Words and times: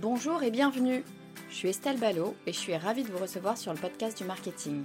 Bonjour 0.00 0.44
et 0.44 0.52
bienvenue. 0.52 1.02
Je 1.50 1.54
suis 1.56 1.68
Estelle 1.70 1.98
Ballot 1.98 2.36
et 2.46 2.52
je 2.52 2.58
suis 2.58 2.76
ravie 2.76 3.02
de 3.02 3.10
vous 3.10 3.18
recevoir 3.18 3.58
sur 3.58 3.74
le 3.74 3.80
podcast 3.80 4.16
du 4.16 4.22
marketing. 4.22 4.84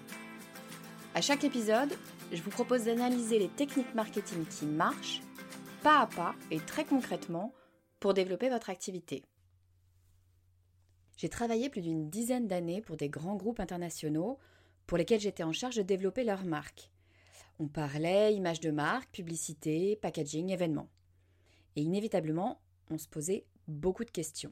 À 1.14 1.22
chaque 1.22 1.44
épisode, 1.44 1.94
je 2.32 2.42
vous 2.42 2.50
propose 2.50 2.86
d'analyser 2.86 3.38
les 3.38 3.50
techniques 3.50 3.94
marketing 3.94 4.44
qui 4.48 4.66
marchent, 4.66 5.22
pas 5.84 6.00
à 6.00 6.08
pas 6.08 6.34
et 6.50 6.60
très 6.60 6.84
concrètement, 6.84 7.54
pour 8.00 8.16
développer 8.16 8.50
votre 8.50 8.72
activité. 8.72 9.24
J'ai 11.16 11.30
travaillé 11.30 11.70
plus 11.70 11.82
d'une 11.82 12.10
dizaine 12.10 12.48
d'années 12.48 12.82
pour 12.82 12.98
des 12.98 13.10
grands 13.10 13.36
groupes 13.36 13.60
internationaux 13.60 14.40
pour 14.88 14.98
lesquels 14.98 15.22
j'étais 15.22 15.44
en 15.44 15.54
charge 15.54 15.76
de 15.76 15.84
développer 15.84 16.24
leur 16.24 16.44
marque. 16.44 16.90
On 17.60 17.68
parlait 17.68 18.34
image 18.34 18.62
de 18.62 18.72
marque, 18.72 19.12
publicité, 19.12 19.96
packaging, 19.96 20.50
événements. 20.50 20.90
Et 21.76 21.84
inévitablement, 21.84 22.64
on 22.90 22.98
se 22.98 23.08
posait 23.08 23.46
beaucoup 23.68 24.06
de 24.06 24.10
questions. 24.10 24.52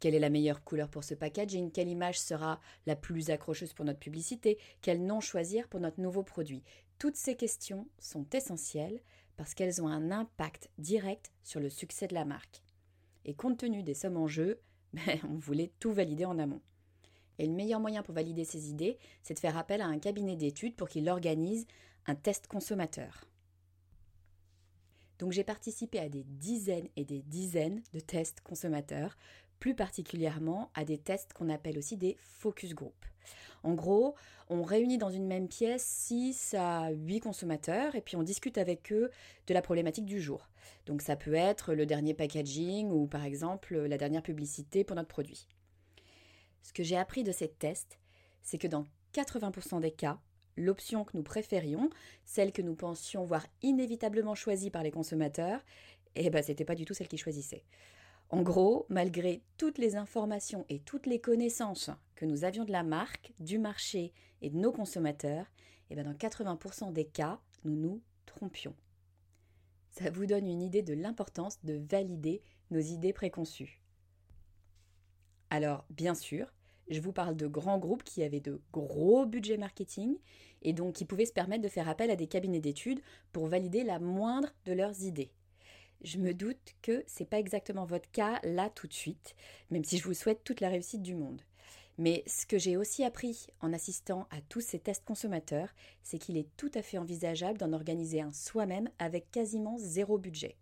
Quelle 0.00 0.14
est 0.14 0.20
la 0.20 0.30
meilleure 0.30 0.62
couleur 0.62 0.88
pour 0.88 1.02
ce 1.02 1.14
packaging? 1.14 1.72
Quelle 1.72 1.88
image 1.88 2.20
sera 2.20 2.60
la 2.86 2.94
plus 2.94 3.30
accrocheuse 3.30 3.72
pour 3.72 3.84
notre 3.84 3.98
publicité? 3.98 4.58
Quel 4.80 5.04
nom 5.04 5.20
choisir 5.20 5.68
pour 5.68 5.80
notre 5.80 6.00
nouveau 6.00 6.22
produit? 6.22 6.62
Toutes 6.98 7.16
ces 7.16 7.36
questions 7.36 7.88
sont 7.98 8.26
essentielles 8.32 9.00
parce 9.36 9.54
qu'elles 9.54 9.82
ont 9.82 9.88
un 9.88 10.10
impact 10.10 10.70
direct 10.78 11.32
sur 11.42 11.60
le 11.60 11.70
succès 11.70 12.06
de 12.06 12.14
la 12.14 12.24
marque. 12.24 12.62
Et 13.24 13.34
compte 13.34 13.58
tenu 13.58 13.82
des 13.82 13.94
sommes 13.94 14.16
en 14.16 14.26
jeu, 14.26 14.60
ben, 14.92 15.18
on 15.28 15.36
voulait 15.36 15.72
tout 15.80 15.92
valider 15.92 16.24
en 16.24 16.38
amont. 16.38 16.62
Et 17.38 17.46
le 17.46 17.52
meilleur 17.52 17.80
moyen 17.80 18.02
pour 18.02 18.14
valider 18.14 18.44
ces 18.44 18.70
idées, 18.70 18.98
c'est 19.22 19.34
de 19.34 19.38
faire 19.38 19.56
appel 19.56 19.80
à 19.80 19.86
un 19.86 19.98
cabinet 19.98 20.36
d'études 20.36 20.74
pour 20.76 20.88
qu'il 20.88 21.08
organise 21.08 21.66
un 22.06 22.14
test 22.14 22.46
consommateur. 22.46 23.24
Donc 25.18 25.32
j'ai 25.32 25.44
participé 25.44 25.98
à 25.98 26.08
des 26.08 26.24
dizaines 26.24 26.88
et 26.96 27.04
des 27.04 27.22
dizaines 27.22 27.82
de 27.92 28.00
tests 28.00 28.40
consommateurs 28.40 29.16
plus 29.58 29.74
particulièrement 29.74 30.70
à 30.74 30.84
des 30.84 30.98
tests 30.98 31.32
qu'on 31.32 31.48
appelle 31.48 31.78
aussi 31.78 31.96
des 31.96 32.16
focus 32.20 32.74
group. 32.74 32.94
En 33.62 33.74
gros, 33.74 34.14
on 34.48 34.62
réunit 34.62 34.98
dans 34.98 35.10
une 35.10 35.26
même 35.26 35.48
pièce 35.48 35.84
6 35.84 36.54
à 36.56 36.90
8 36.90 37.20
consommateurs 37.20 37.94
et 37.94 38.00
puis 38.00 38.16
on 38.16 38.22
discute 38.22 38.58
avec 38.58 38.92
eux 38.92 39.10
de 39.46 39.54
la 39.54 39.62
problématique 39.62 40.06
du 40.06 40.20
jour. 40.20 40.48
Donc 40.86 41.02
ça 41.02 41.16
peut 41.16 41.34
être 41.34 41.74
le 41.74 41.86
dernier 41.86 42.14
packaging 42.14 42.90
ou 42.90 43.06
par 43.06 43.24
exemple 43.24 43.76
la 43.76 43.98
dernière 43.98 44.22
publicité 44.22 44.84
pour 44.84 44.96
notre 44.96 45.08
produit. 45.08 45.46
Ce 46.62 46.72
que 46.72 46.82
j'ai 46.82 46.96
appris 46.96 47.24
de 47.24 47.32
ces 47.32 47.48
tests, 47.48 47.98
c'est 48.42 48.58
que 48.58 48.66
dans 48.66 48.84
80% 49.14 49.80
des 49.80 49.90
cas, 49.90 50.18
l'option 50.56 51.04
que 51.04 51.16
nous 51.16 51.22
préférions, 51.22 51.90
celle 52.24 52.52
que 52.52 52.62
nous 52.62 52.74
pensions 52.74 53.24
voir 53.24 53.46
inévitablement 53.62 54.34
choisie 54.34 54.70
par 54.70 54.82
les 54.82 54.90
consommateurs, 54.90 55.60
eh 56.14 56.30
ben 56.30 56.42
c'était 56.42 56.64
pas 56.64 56.74
du 56.74 56.84
tout 56.84 56.94
celle 56.94 57.08
qu'ils 57.08 57.18
choisissaient. 57.18 57.64
En 58.30 58.42
gros, 58.42 58.84
malgré 58.90 59.42
toutes 59.56 59.78
les 59.78 59.96
informations 59.96 60.66
et 60.68 60.80
toutes 60.80 61.06
les 61.06 61.20
connaissances 61.20 61.90
que 62.14 62.26
nous 62.26 62.44
avions 62.44 62.64
de 62.64 62.72
la 62.72 62.82
marque, 62.82 63.32
du 63.40 63.58
marché 63.58 64.12
et 64.42 64.50
de 64.50 64.58
nos 64.58 64.72
consommateurs, 64.72 65.46
et 65.90 65.92
eh 65.92 65.94
bien 65.94 66.04
dans 66.04 66.12
80% 66.12 66.92
des 66.92 67.06
cas, 67.06 67.40
nous 67.64 67.74
nous 67.74 68.02
trompions. 68.26 68.74
Ça 69.90 70.10
vous 70.10 70.26
donne 70.26 70.46
une 70.46 70.62
idée 70.62 70.82
de 70.82 70.92
l'importance 70.92 71.58
de 71.64 71.82
valider 71.90 72.42
nos 72.70 72.80
idées 72.80 73.14
préconçues. 73.14 73.80
Alors, 75.48 75.86
bien 75.88 76.14
sûr, 76.14 76.52
je 76.90 77.00
vous 77.00 77.12
parle 77.12 77.36
de 77.36 77.46
grands 77.46 77.78
groupes 77.78 78.04
qui 78.04 78.22
avaient 78.22 78.40
de 78.40 78.60
gros 78.72 79.24
budgets 79.24 79.56
marketing 79.56 80.18
et 80.60 80.74
donc 80.74 80.96
qui 80.96 81.06
pouvaient 81.06 81.24
se 81.24 81.32
permettre 81.32 81.62
de 81.62 81.68
faire 81.68 81.88
appel 81.88 82.10
à 82.10 82.16
des 82.16 82.26
cabinets 82.26 82.60
d'études 82.60 83.00
pour 83.32 83.46
valider 83.46 83.84
la 83.84 83.98
moindre 83.98 84.50
de 84.66 84.74
leurs 84.74 85.02
idées. 85.02 85.32
Je 86.02 86.18
me 86.18 86.32
doute 86.32 86.74
que 86.80 87.02
c'est 87.06 87.28
pas 87.28 87.38
exactement 87.38 87.84
votre 87.84 88.10
cas 88.10 88.40
là 88.44 88.70
tout 88.70 88.86
de 88.86 88.92
suite, 88.92 89.34
même 89.70 89.84
si 89.84 89.98
je 89.98 90.04
vous 90.04 90.14
souhaite 90.14 90.44
toute 90.44 90.60
la 90.60 90.68
réussite 90.68 91.02
du 91.02 91.14
monde. 91.14 91.42
Mais 91.98 92.22
ce 92.28 92.46
que 92.46 92.58
j'ai 92.58 92.76
aussi 92.76 93.02
appris 93.02 93.48
en 93.60 93.72
assistant 93.72 94.28
à 94.30 94.40
tous 94.42 94.60
ces 94.60 94.78
tests 94.78 95.04
consommateurs, 95.04 95.74
c'est 96.04 96.18
qu'il 96.18 96.36
est 96.36 96.48
tout 96.56 96.70
à 96.74 96.82
fait 96.82 96.98
envisageable 96.98 97.58
d'en 97.58 97.72
organiser 97.72 98.20
un 98.20 98.32
soi-même 98.32 98.88
avec 99.00 99.28
quasiment 99.32 99.76
zéro 99.78 100.18
budget. 100.18 100.56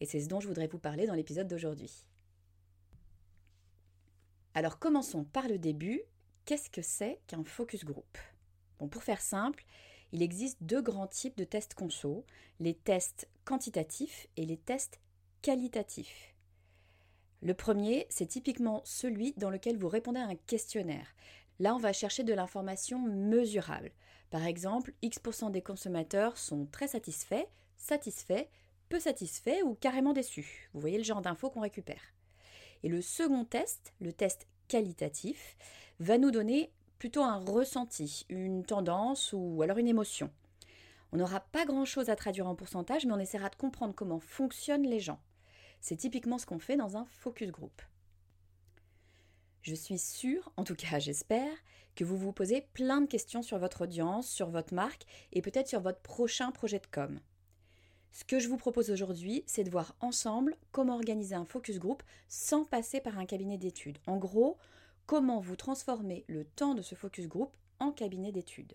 Et 0.00 0.06
c'est 0.06 0.20
ce 0.20 0.28
dont 0.28 0.40
je 0.40 0.48
voudrais 0.48 0.66
vous 0.66 0.78
parler 0.78 1.06
dans 1.06 1.14
l'épisode 1.14 1.48
d'aujourd'hui. 1.48 2.04
Alors 4.52 4.78
commençons 4.78 5.24
par 5.24 5.48
le 5.48 5.58
début. 5.58 6.02
Qu'est-ce 6.44 6.68
que 6.68 6.82
c'est 6.82 7.20
qu'un 7.26 7.44
focus 7.44 7.84
group? 7.84 8.18
Pour 8.90 9.02
faire 9.02 9.20
simple, 9.22 9.64
il 10.12 10.22
existe 10.22 10.58
deux 10.62 10.82
grands 10.82 11.06
types 11.06 11.36
de 11.36 11.44
tests 11.44 11.74
conso, 11.74 12.24
les 12.58 12.74
tests 12.74 13.28
quantitatifs 13.50 14.28
et 14.36 14.46
les 14.46 14.56
tests 14.56 15.00
qualitatifs. 15.42 16.36
Le 17.42 17.52
premier, 17.52 18.06
c'est 18.08 18.28
typiquement 18.28 18.80
celui 18.84 19.32
dans 19.38 19.50
lequel 19.50 19.76
vous 19.76 19.88
répondez 19.88 20.20
à 20.20 20.28
un 20.28 20.36
questionnaire. 20.36 21.16
Là, 21.58 21.74
on 21.74 21.78
va 21.78 21.92
chercher 21.92 22.22
de 22.22 22.32
l'information 22.32 23.00
mesurable. 23.00 23.90
Par 24.30 24.46
exemple, 24.46 24.92
X% 25.02 25.50
des 25.50 25.62
consommateurs 25.62 26.38
sont 26.38 26.66
très 26.66 26.86
satisfaits, 26.86 27.44
satisfaits, 27.76 28.46
peu 28.88 29.00
satisfaits 29.00 29.64
ou 29.64 29.74
carrément 29.74 30.12
déçus. 30.12 30.70
Vous 30.72 30.80
voyez 30.80 30.98
le 30.98 31.02
genre 31.02 31.20
d'infos 31.20 31.50
qu'on 31.50 31.62
récupère. 31.62 32.14
Et 32.84 32.88
le 32.88 33.02
second 33.02 33.44
test, 33.44 33.92
le 34.00 34.12
test 34.12 34.46
qualitatif, 34.68 35.56
va 35.98 36.18
nous 36.18 36.30
donner 36.30 36.70
plutôt 37.00 37.24
un 37.24 37.38
ressenti, 37.44 38.26
une 38.28 38.64
tendance 38.64 39.32
ou 39.32 39.60
alors 39.62 39.78
une 39.78 39.88
émotion. 39.88 40.30
On 41.12 41.16
n'aura 41.16 41.40
pas 41.40 41.64
grand-chose 41.64 42.08
à 42.08 42.16
traduire 42.16 42.46
en 42.46 42.54
pourcentage, 42.54 43.04
mais 43.04 43.12
on 43.12 43.18
essaiera 43.18 43.48
de 43.48 43.56
comprendre 43.56 43.94
comment 43.94 44.20
fonctionnent 44.20 44.86
les 44.86 45.00
gens. 45.00 45.20
C'est 45.80 45.96
typiquement 45.96 46.38
ce 46.38 46.46
qu'on 46.46 46.58
fait 46.58 46.76
dans 46.76 46.96
un 46.96 47.04
focus 47.06 47.50
group. 47.50 47.82
Je 49.62 49.74
suis 49.74 49.98
sûre, 49.98 50.52
en 50.56 50.64
tout 50.64 50.74
cas 50.74 50.98
j'espère, 50.98 51.52
que 51.94 52.04
vous 52.04 52.16
vous 52.16 52.32
posez 52.32 52.62
plein 52.72 53.00
de 53.00 53.06
questions 53.06 53.42
sur 53.42 53.58
votre 53.58 53.82
audience, 53.82 54.28
sur 54.28 54.48
votre 54.48 54.74
marque 54.74 55.04
et 55.32 55.42
peut-être 55.42 55.68
sur 55.68 55.80
votre 55.80 56.00
prochain 56.00 56.50
projet 56.50 56.78
de 56.78 56.86
com. 56.86 57.20
Ce 58.12 58.24
que 58.24 58.38
je 58.38 58.48
vous 58.48 58.56
propose 58.56 58.90
aujourd'hui, 58.90 59.44
c'est 59.46 59.64
de 59.64 59.70
voir 59.70 59.94
ensemble 60.00 60.56
comment 60.72 60.94
organiser 60.94 61.34
un 61.34 61.44
focus 61.44 61.78
group 61.78 62.02
sans 62.28 62.64
passer 62.64 63.00
par 63.00 63.18
un 63.18 63.26
cabinet 63.26 63.58
d'études. 63.58 63.98
En 64.06 64.16
gros, 64.16 64.56
comment 65.06 65.40
vous 65.40 65.56
transformez 65.56 66.24
le 66.26 66.44
temps 66.44 66.74
de 66.74 66.82
ce 66.82 66.94
focus 66.94 67.28
group 67.28 67.56
en 67.78 67.92
cabinet 67.92 68.32
d'études. 68.32 68.74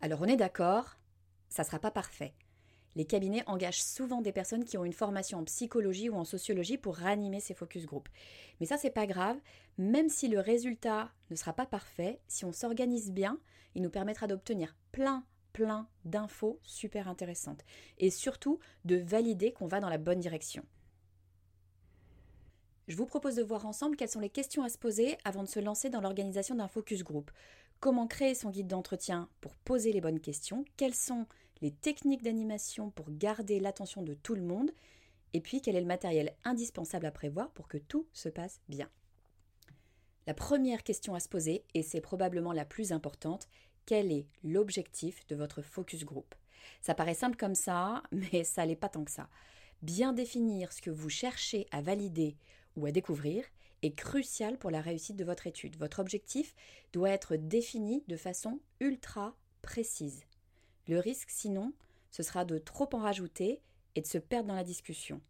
Alors 0.00 0.20
on 0.22 0.26
est 0.26 0.36
d'accord, 0.36 0.96
ça 1.48 1.62
ne 1.62 1.66
sera 1.66 1.78
pas 1.78 1.90
parfait. 1.90 2.34
Les 2.96 3.04
cabinets 3.04 3.44
engagent 3.46 3.82
souvent 3.82 4.22
des 4.22 4.32
personnes 4.32 4.64
qui 4.64 4.78
ont 4.78 4.84
une 4.84 4.92
formation 4.92 5.38
en 5.38 5.44
psychologie 5.44 6.08
ou 6.08 6.14
en 6.14 6.24
sociologie 6.24 6.78
pour 6.78 6.96
ranimer 6.96 7.40
ces 7.40 7.54
focus 7.54 7.84
group. 7.84 8.08
Mais 8.58 8.66
ça 8.66 8.78
c'est 8.78 8.90
pas 8.90 9.06
grave, 9.06 9.36
même 9.76 10.08
si 10.08 10.28
le 10.28 10.40
résultat 10.40 11.10
ne 11.30 11.36
sera 11.36 11.52
pas 11.52 11.66
parfait, 11.66 12.20
si 12.26 12.44
on 12.44 12.52
s'organise 12.52 13.12
bien, 13.12 13.38
il 13.74 13.82
nous 13.82 13.90
permettra 13.90 14.26
d'obtenir 14.26 14.74
plein 14.92 15.24
plein 15.56 15.88
d'infos 16.04 16.60
super 16.62 17.08
intéressantes 17.08 17.64
et 17.96 18.10
surtout 18.10 18.58
de 18.84 18.96
valider 18.96 19.52
qu'on 19.52 19.66
va 19.66 19.80
dans 19.80 19.88
la 19.88 19.96
bonne 19.96 20.20
direction. 20.20 20.62
je 22.88 22.94
vous 22.94 23.06
propose 23.06 23.36
de 23.36 23.42
voir 23.42 23.64
ensemble 23.64 23.96
quelles 23.96 24.10
sont 24.10 24.20
les 24.20 24.28
questions 24.28 24.62
à 24.62 24.68
se 24.68 24.76
poser 24.76 25.16
avant 25.24 25.42
de 25.42 25.48
se 25.48 25.58
lancer 25.58 25.88
dans 25.88 26.02
l'organisation 26.02 26.54
d'un 26.54 26.68
focus 26.68 27.02
group. 27.02 27.30
Comment 27.80 28.06
créer 28.06 28.34
son 28.34 28.50
guide 28.50 28.68
d'entretien 28.68 29.28
pour 29.40 29.54
poser 29.56 29.92
les 29.92 30.00
bonnes 30.00 30.20
questions? 30.20 30.64
Quelles 30.76 30.94
sont 30.94 31.26
les 31.60 31.70
techniques 31.70 32.22
d'animation 32.22 32.90
pour 32.90 33.10
garder 33.10 33.60
l'attention 33.60 34.02
de 34.02 34.14
tout 34.14 34.34
le 34.34 34.42
monde? 34.42 34.70
Et 35.34 35.40
puis 35.40 35.60
quel 35.60 35.76
est 35.76 35.80
le 35.80 35.86
matériel 35.86 36.34
indispensable 36.44 37.06
à 37.06 37.10
prévoir 37.10 37.50
pour 37.50 37.68
que 37.68 37.76
tout 37.76 38.06
se 38.12 38.30
passe 38.30 38.60
bien? 38.68 38.88
La 40.26 40.34
première 40.34 40.82
question 40.82 41.14
à 41.14 41.20
se 41.20 41.28
poser, 41.28 41.64
et 41.74 41.82
c'est 41.82 42.00
probablement 42.00 42.52
la 42.52 42.64
plus 42.64 42.92
importante, 42.92 43.46
quel 43.84 44.10
est 44.10 44.26
l'objectif 44.42 45.26
de 45.26 45.36
votre 45.36 45.62
focus 45.62 46.04
group? 46.04 46.34
Ça 46.80 46.94
paraît 46.94 47.14
simple 47.14 47.36
comme 47.36 47.54
ça, 47.54 48.02
mais 48.10 48.42
ça 48.42 48.66
n'est 48.66 48.74
pas 48.74 48.88
tant 48.88 49.04
que 49.04 49.10
ça. 49.10 49.28
Bien 49.82 50.14
définir 50.14 50.72
ce 50.72 50.80
que 50.80 50.90
vous 50.90 51.10
cherchez 51.10 51.66
à 51.70 51.82
valider 51.82 52.36
ou 52.74 52.86
à 52.86 52.90
découvrir 52.90 53.44
est 53.82 53.94
crucial 53.94 54.58
pour 54.58 54.70
la 54.70 54.80
réussite 54.80 55.16
de 55.16 55.24
votre 55.24 55.46
étude. 55.46 55.76
Votre 55.76 56.00
objectif 56.00 56.54
doit 56.92 57.10
être 57.10 57.36
défini 57.36 58.04
de 58.08 58.16
façon 58.16 58.60
ultra 58.80 59.34
précise. 59.62 60.24
Le 60.88 60.98
risque, 60.98 61.30
sinon, 61.30 61.72
ce 62.10 62.22
sera 62.22 62.44
de 62.44 62.58
trop 62.58 62.88
en 62.92 62.98
rajouter 62.98 63.60
et 63.94 64.00
de 64.00 64.06
se 64.06 64.18
perdre 64.18 64.48
dans 64.48 64.54
la 64.54 64.64
discussion. 64.64 65.20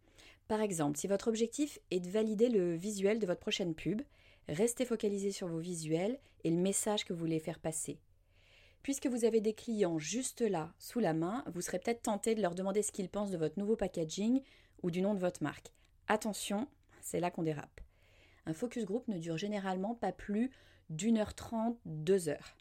Par 0.49 0.61
exemple, 0.61 0.99
si 0.99 1.07
votre 1.07 1.29
objectif 1.29 1.79
est 1.91 2.01
de 2.01 2.11
valider 2.11 2.49
le 2.49 2.77
visuel 2.77 3.19
de 3.19 3.27
votre 3.27 3.41
prochaine 3.41 3.75
pub, 3.75 4.03
restez 4.49 4.85
focalisé 4.85 5.33
sur 5.33 5.49
vos 5.49 5.59
visuels 5.59 6.19
et 6.45 6.51
le 6.51 6.57
message 6.57 7.05
que 7.05 7.13
vous 7.13 7.19
voulez 7.19 7.41
faire 7.41 7.59
passer. 7.59 7.99
Puisque 8.83 9.09
vous 9.09 9.25
avez 9.25 9.41
des 9.41 9.55
clients 9.55 9.99
juste 9.99 10.43
là, 10.43 10.73
sous 10.79 11.01
la 11.01 11.13
main, 11.13 11.43
vous 11.53 11.61
serez 11.61 11.81
peut-être 11.81 12.03
tenté 12.03 12.37
de 12.37 12.43
leur 12.43 12.55
demander 12.55 12.83
ce 12.83 12.93
qu'ils 12.93 13.09
pensent 13.09 13.33
de 13.33 13.39
votre 13.39 13.59
nouveau 13.59 13.75
packaging 13.75 14.43
ou 14.85 14.93
du 14.93 15.03
nom 15.03 15.15
de 15.15 15.19
votre 15.19 15.43
marque. 15.43 15.73
Attention, 16.07 16.69
c'est 17.01 17.19
là 17.19 17.33
qu'on 17.33 17.43
dérape. 17.43 17.81
Un 18.47 18.55
focus 18.55 18.85
group 18.85 19.07
ne 19.09 19.19
dure 19.19 19.37
généralement 19.37 19.95
pas 19.95 20.13
plus 20.13 20.51
d'une 20.89 21.19
heure 21.19 21.35
trente, 21.35 21.79
deux 21.85 22.29
heures. 22.29 22.57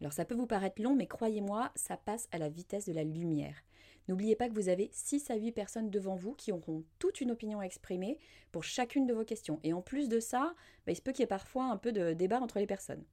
Alors 0.00 0.12
ça 0.12 0.24
peut 0.24 0.34
vous 0.34 0.46
paraître 0.46 0.82
long, 0.82 0.94
mais 0.94 1.06
croyez-moi, 1.06 1.70
ça 1.74 1.96
passe 1.96 2.28
à 2.32 2.38
la 2.38 2.48
vitesse 2.48 2.86
de 2.86 2.92
la 2.92 3.04
lumière. 3.04 3.62
N'oubliez 4.08 4.34
pas 4.34 4.48
que 4.48 4.54
vous 4.54 4.68
avez 4.68 4.90
6 4.92 5.30
à 5.30 5.36
8 5.36 5.52
personnes 5.52 5.90
devant 5.90 6.16
vous 6.16 6.34
qui 6.34 6.50
auront 6.52 6.84
toute 6.98 7.20
une 7.20 7.30
opinion 7.30 7.60
à 7.60 7.64
exprimer 7.64 8.18
pour 8.50 8.64
chacune 8.64 9.06
de 9.06 9.14
vos 9.14 9.24
questions. 9.24 9.60
Et 9.62 9.72
en 9.72 9.80
plus 9.80 10.08
de 10.08 10.18
ça, 10.18 10.54
bah, 10.84 10.92
il 10.92 10.96
se 10.96 11.02
peut 11.02 11.12
qu'il 11.12 11.20
y 11.20 11.24
ait 11.24 11.28
parfois 11.28 11.66
un 11.66 11.76
peu 11.76 11.92
de 11.92 12.12
débat 12.12 12.40
entre 12.40 12.58
les 12.58 12.66
personnes. 12.66 13.04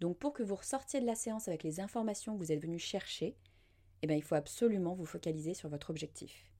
Donc 0.00 0.16
pour 0.18 0.32
que 0.32 0.42
vous 0.42 0.54
ressortiez 0.54 1.00
de 1.00 1.06
la 1.06 1.16
séance 1.16 1.48
avec 1.48 1.64
les 1.64 1.80
informations 1.80 2.34
que 2.34 2.38
vous 2.38 2.52
êtes 2.52 2.62
venu 2.62 2.78
chercher, 2.78 3.36
eh 4.02 4.06
bien, 4.06 4.16
il 4.16 4.22
faut 4.22 4.34
absolument 4.36 4.94
vous 4.94 5.06
focaliser 5.06 5.54
sur 5.54 5.68
votre 5.68 5.90
objectif. 5.90 6.53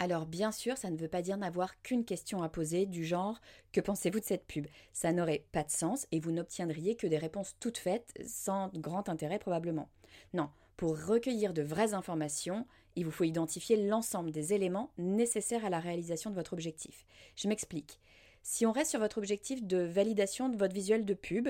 Alors 0.00 0.26
bien 0.26 0.50
sûr, 0.50 0.76
ça 0.76 0.90
ne 0.90 0.96
veut 0.96 1.08
pas 1.08 1.22
dire 1.22 1.36
n'avoir 1.36 1.80
qu'une 1.82 2.04
question 2.04 2.42
à 2.42 2.48
poser 2.48 2.84
du 2.86 3.04
genre 3.04 3.40
Que 3.72 3.80
pensez-vous 3.80 4.20
de 4.20 4.24
cette 4.24 4.46
pub? 4.46 4.66
Ça 4.92 5.12
n'aurait 5.12 5.46
pas 5.52 5.62
de 5.62 5.70
sens 5.70 6.06
et 6.10 6.20
vous 6.20 6.32
n'obtiendriez 6.32 6.96
que 6.96 7.06
des 7.06 7.18
réponses 7.18 7.56
toutes 7.60 7.78
faites 7.78 8.12
sans 8.26 8.70
grand 8.74 9.08
intérêt 9.08 9.38
probablement. 9.38 9.88
Non, 10.32 10.50
pour 10.76 11.00
recueillir 11.06 11.54
de 11.54 11.62
vraies 11.62 11.94
informations, 11.94 12.66
il 12.96 13.04
vous 13.04 13.10
faut 13.10 13.24
identifier 13.24 13.76
l'ensemble 13.76 14.32
des 14.32 14.52
éléments 14.52 14.90
nécessaires 14.98 15.64
à 15.64 15.70
la 15.70 15.80
réalisation 15.80 16.30
de 16.30 16.34
votre 16.34 16.52
objectif. 16.52 17.06
Je 17.36 17.48
m'explique. 17.48 18.00
Si 18.42 18.66
on 18.66 18.72
reste 18.72 18.90
sur 18.90 19.00
votre 19.00 19.18
objectif 19.18 19.64
de 19.64 19.78
validation 19.78 20.48
de 20.48 20.56
votre 20.56 20.74
visuel 20.74 21.04
de 21.04 21.14
pub, 21.14 21.48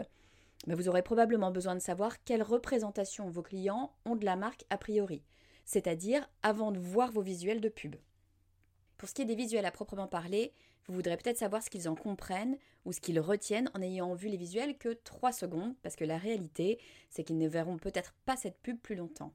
ben, 0.67 0.77
vous 0.77 0.89
aurez 0.89 1.03
probablement 1.03 1.51
besoin 1.51 1.75
de 1.75 1.81
savoir 1.81 2.23
quelle 2.25 2.43
représentation 2.43 3.29
vos 3.29 3.43
clients 3.43 3.93
ont 4.05 4.17
de 4.17 4.25
la 4.25 4.37
marque 4.37 4.65
a 4.71 4.79
priori, 4.79 5.23
c'est-à-dire 5.65 6.29
avant 6.43 6.73
de 6.73 6.79
voir 6.79 7.11
vos 7.11 7.23
visuels 7.23 7.61
de 7.61 7.69
pub. 7.69 7.97
Pour 8.97 9.09
ce 9.09 9.15
qui 9.15 9.23
est 9.23 9.27
des 9.27 9.35
visuels 9.35 9.67
à 9.67 9.71
proprement 9.71 10.07
parler, 10.07 10.53
vous 10.87 10.95
voudrez 10.95 11.17
peut-être 11.17 11.39
savoir 11.39 11.63
ce 11.63 11.71
qu'ils 11.71 11.89
en 11.89 11.95
comprennent 11.95 12.59
ou 12.85 12.93
ce 12.93 13.01
qu'ils 13.01 13.21
retiennent 13.21 13.71
en 13.75 13.83
ayant 13.83 14.15
vu 14.15 14.29
les 14.29 14.37
visuels 14.37 14.77
que 14.77 14.93
3 14.93 15.33
secondes, 15.33 15.75
parce 15.83 15.97
que 15.97 16.05
la 16.05 16.19
réalité, 16.19 16.79
c'est 17.11 17.25
qu'ils 17.25 17.39
ne 17.39 17.49
verront 17.49 17.79
peut-être 17.79 18.15
pas 18.27 18.37
cette 18.37 18.59
pub 18.59 18.79
plus 18.79 18.95
longtemps. 18.95 19.33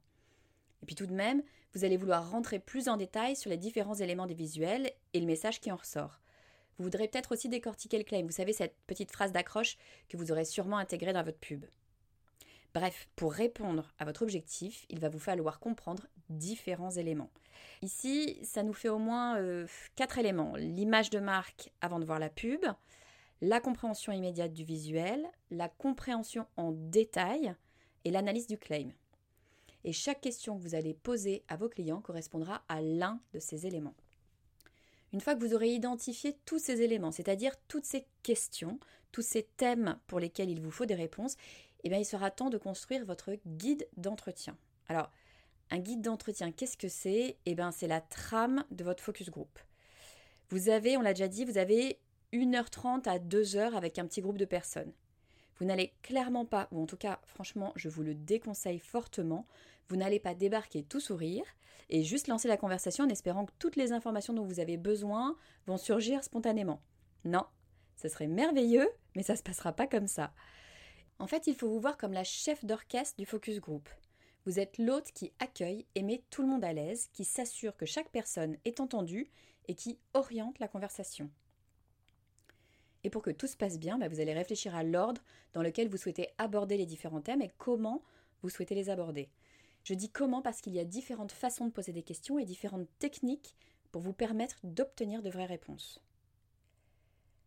Et 0.81 0.85
puis 0.85 0.95
tout 0.95 1.07
de 1.07 1.13
même, 1.13 1.43
vous 1.73 1.83
allez 1.83 1.97
vouloir 1.97 2.31
rentrer 2.31 2.59
plus 2.59 2.87
en 2.87 2.97
détail 2.97 3.35
sur 3.35 3.49
les 3.49 3.57
différents 3.57 3.95
éléments 3.95 4.27
des 4.27 4.33
visuels 4.33 4.91
et 5.13 5.19
le 5.19 5.25
message 5.25 5.59
qui 5.59 5.71
en 5.71 5.75
ressort. 5.75 6.21
Vous 6.77 6.85
voudrez 6.85 7.07
peut-être 7.07 7.33
aussi 7.33 7.49
décortiquer 7.49 7.97
le 7.97 8.05
claim, 8.05 8.23
vous 8.23 8.31
savez, 8.31 8.53
cette 8.53 8.75
petite 8.87 9.11
phrase 9.11 9.33
d'accroche 9.33 9.77
que 10.07 10.15
vous 10.15 10.31
aurez 10.31 10.45
sûrement 10.45 10.77
intégrée 10.77 11.13
dans 11.13 11.23
votre 11.23 11.39
pub. 11.39 11.65
Bref, 12.73 13.09
pour 13.15 13.33
répondre 13.33 13.91
à 13.97 14.05
votre 14.05 14.21
objectif, 14.21 14.85
il 14.89 14.99
va 14.99 15.09
vous 15.09 15.19
falloir 15.19 15.59
comprendre 15.59 16.05
différents 16.29 16.91
éléments. 16.91 17.31
Ici, 17.81 18.39
ça 18.43 18.63
nous 18.63 18.73
fait 18.73 18.89
au 18.89 18.97
moins 18.97 19.37
euh, 19.37 19.67
quatre 19.95 20.17
éléments. 20.17 20.55
L'image 20.55 21.09
de 21.09 21.19
marque 21.19 21.71
avant 21.81 21.99
de 21.99 22.05
voir 22.05 22.19
la 22.19 22.29
pub, 22.29 22.65
la 23.41 23.59
compréhension 23.59 24.11
immédiate 24.11 24.53
du 24.53 24.63
visuel, 24.63 25.25
la 25.49 25.69
compréhension 25.69 26.45
en 26.57 26.71
détail 26.71 27.55
et 28.05 28.11
l'analyse 28.11 28.47
du 28.47 28.57
claim. 28.57 28.89
Et 29.83 29.93
chaque 29.93 30.21
question 30.21 30.57
que 30.57 30.61
vous 30.61 30.75
allez 30.75 30.93
poser 30.93 31.43
à 31.47 31.55
vos 31.55 31.69
clients 31.69 32.01
correspondra 32.01 32.63
à 32.67 32.81
l'un 32.81 33.21
de 33.33 33.39
ces 33.39 33.65
éléments. 33.65 33.95
Une 35.13 35.21
fois 35.21 35.35
que 35.35 35.39
vous 35.39 35.55
aurez 35.55 35.69
identifié 35.69 36.37
tous 36.45 36.59
ces 36.59 36.81
éléments, 36.81 37.11
c'est-à-dire 37.11 37.55
toutes 37.67 37.85
ces 37.85 38.05
questions, 38.21 38.79
tous 39.11 39.23
ces 39.23 39.43
thèmes 39.43 39.97
pour 40.07 40.19
lesquels 40.19 40.49
il 40.49 40.61
vous 40.61 40.69
faut 40.69 40.85
des 40.85 40.95
réponses, 40.95 41.35
eh 41.83 41.89
bien, 41.89 41.97
il 41.97 42.05
sera 42.05 42.29
temps 42.29 42.49
de 42.49 42.57
construire 42.57 43.05
votre 43.05 43.35
guide 43.47 43.87
d'entretien. 43.97 44.57
Alors, 44.87 45.09
un 45.71 45.79
guide 45.79 46.01
d'entretien, 46.01 46.51
qu'est-ce 46.51 46.77
que 46.77 46.87
c'est? 46.87 47.37
Eh 47.45 47.55
bien, 47.55 47.71
c'est 47.71 47.87
la 47.87 48.01
trame 48.01 48.63
de 48.71 48.83
votre 48.83 49.03
focus 49.03 49.29
group. 49.29 49.59
Vous 50.49 50.69
avez, 50.69 50.97
on 50.97 51.01
l'a 51.01 51.13
déjà 51.13 51.27
dit, 51.27 51.45
vous 51.45 51.57
avez 51.57 51.99
1h30 52.33 53.07
à 53.07 53.19
2h 53.19 53.73
avec 53.73 53.99
un 53.99 54.05
petit 54.05 54.21
groupe 54.21 54.37
de 54.37 54.45
personnes. 54.45 54.91
Vous 55.57 55.65
n'allez 55.65 55.93
clairement 56.01 56.45
pas, 56.45 56.67
ou 56.71 56.81
en 56.81 56.85
tout 56.85 56.97
cas, 56.97 57.19
franchement, 57.25 57.73
je 57.75 57.89
vous 57.89 58.01
le 58.01 58.15
déconseille 58.15 58.79
fortement, 58.79 59.45
vous 59.89 59.97
n'allez 59.97 60.19
pas 60.19 60.33
débarquer 60.33 60.83
tout 60.83 60.99
sourire 60.99 61.43
et 61.89 62.03
juste 62.03 62.27
lancer 62.27 62.47
la 62.47 62.57
conversation 62.57 63.05
en 63.05 63.09
espérant 63.09 63.45
que 63.45 63.53
toutes 63.59 63.75
les 63.75 63.91
informations 63.91 64.33
dont 64.33 64.45
vous 64.45 64.59
avez 64.59 64.77
besoin 64.77 65.35
vont 65.67 65.77
surgir 65.77 66.23
spontanément. 66.23 66.81
Non, 67.25 67.45
ce 67.97 68.07
serait 68.07 68.27
merveilleux, 68.27 68.89
mais 69.15 69.23
ça 69.23 69.33
ne 69.33 69.37
se 69.37 69.43
passera 69.43 69.73
pas 69.73 69.87
comme 69.87 70.07
ça. 70.07 70.31
En 71.17 71.27
fait, 71.27 71.47
il 71.47 71.55
faut 71.55 71.67
vous 71.67 71.81
voir 71.81 71.97
comme 71.97 72.13
la 72.13 72.23
chef 72.23 72.63
d'orchestre 72.63 73.17
du 73.17 73.25
focus 73.25 73.59
group. 73.59 73.89
Vous 74.49 74.57
êtes 74.57 74.79
l'hôte 74.79 75.11
qui 75.11 75.31
accueille 75.37 75.85
et 75.93 76.01
met 76.01 76.23
tout 76.31 76.41
le 76.41 76.47
monde 76.47 76.63
à 76.63 76.73
l'aise, 76.73 77.07
qui 77.13 77.23
s'assure 77.23 77.77
que 77.77 77.85
chaque 77.85 78.09
personne 78.09 78.57
est 78.65 78.79
entendue 78.79 79.29
et 79.67 79.75
qui 79.75 79.99
oriente 80.15 80.57
la 80.57 80.67
conversation. 80.67 81.29
Et 83.03 83.11
pour 83.11 83.21
que 83.21 83.29
tout 83.29 83.45
se 83.45 83.55
passe 83.55 83.77
bien, 83.77 83.99
bah, 83.99 84.07
vous 84.07 84.19
allez 84.19 84.33
réfléchir 84.33 84.73
à 84.73 84.81
l'ordre 84.81 85.21
dans 85.53 85.61
lequel 85.61 85.87
vous 85.87 85.97
souhaitez 85.97 86.29
aborder 86.39 86.77
les 86.77 86.87
différents 86.87 87.21
thèmes 87.21 87.43
et 87.43 87.51
comment 87.59 88.01
vous 88.41 88.49
souhaitez 88.49 88.73
les 88.73 88.89
aborder. 88.89 89.29
Je 89.83 89.93
dis 89.93 90.09
comment 90.09 90.41
parce 90.41 90.61
qu'il 90.61 90.73
y 90.73 90.79
a 90.79 90.83
différentes 90.83 91.31
façons 91.31 91.67
de 91.67 91.71
poser 91.71 91.93
des 91.93 92.01
questions 92.01 92.39
et 92.39 92.45
différentes 92.45 92.87
techniques 92.97 93.55
pour 93.91 94.01
vous 94.01 94.13
permettre 94.13 94.57
d'obtenir 94.63 95.21
de 95.21 95.29
vraies 95.29 95.45
réponses. 95.45 96.01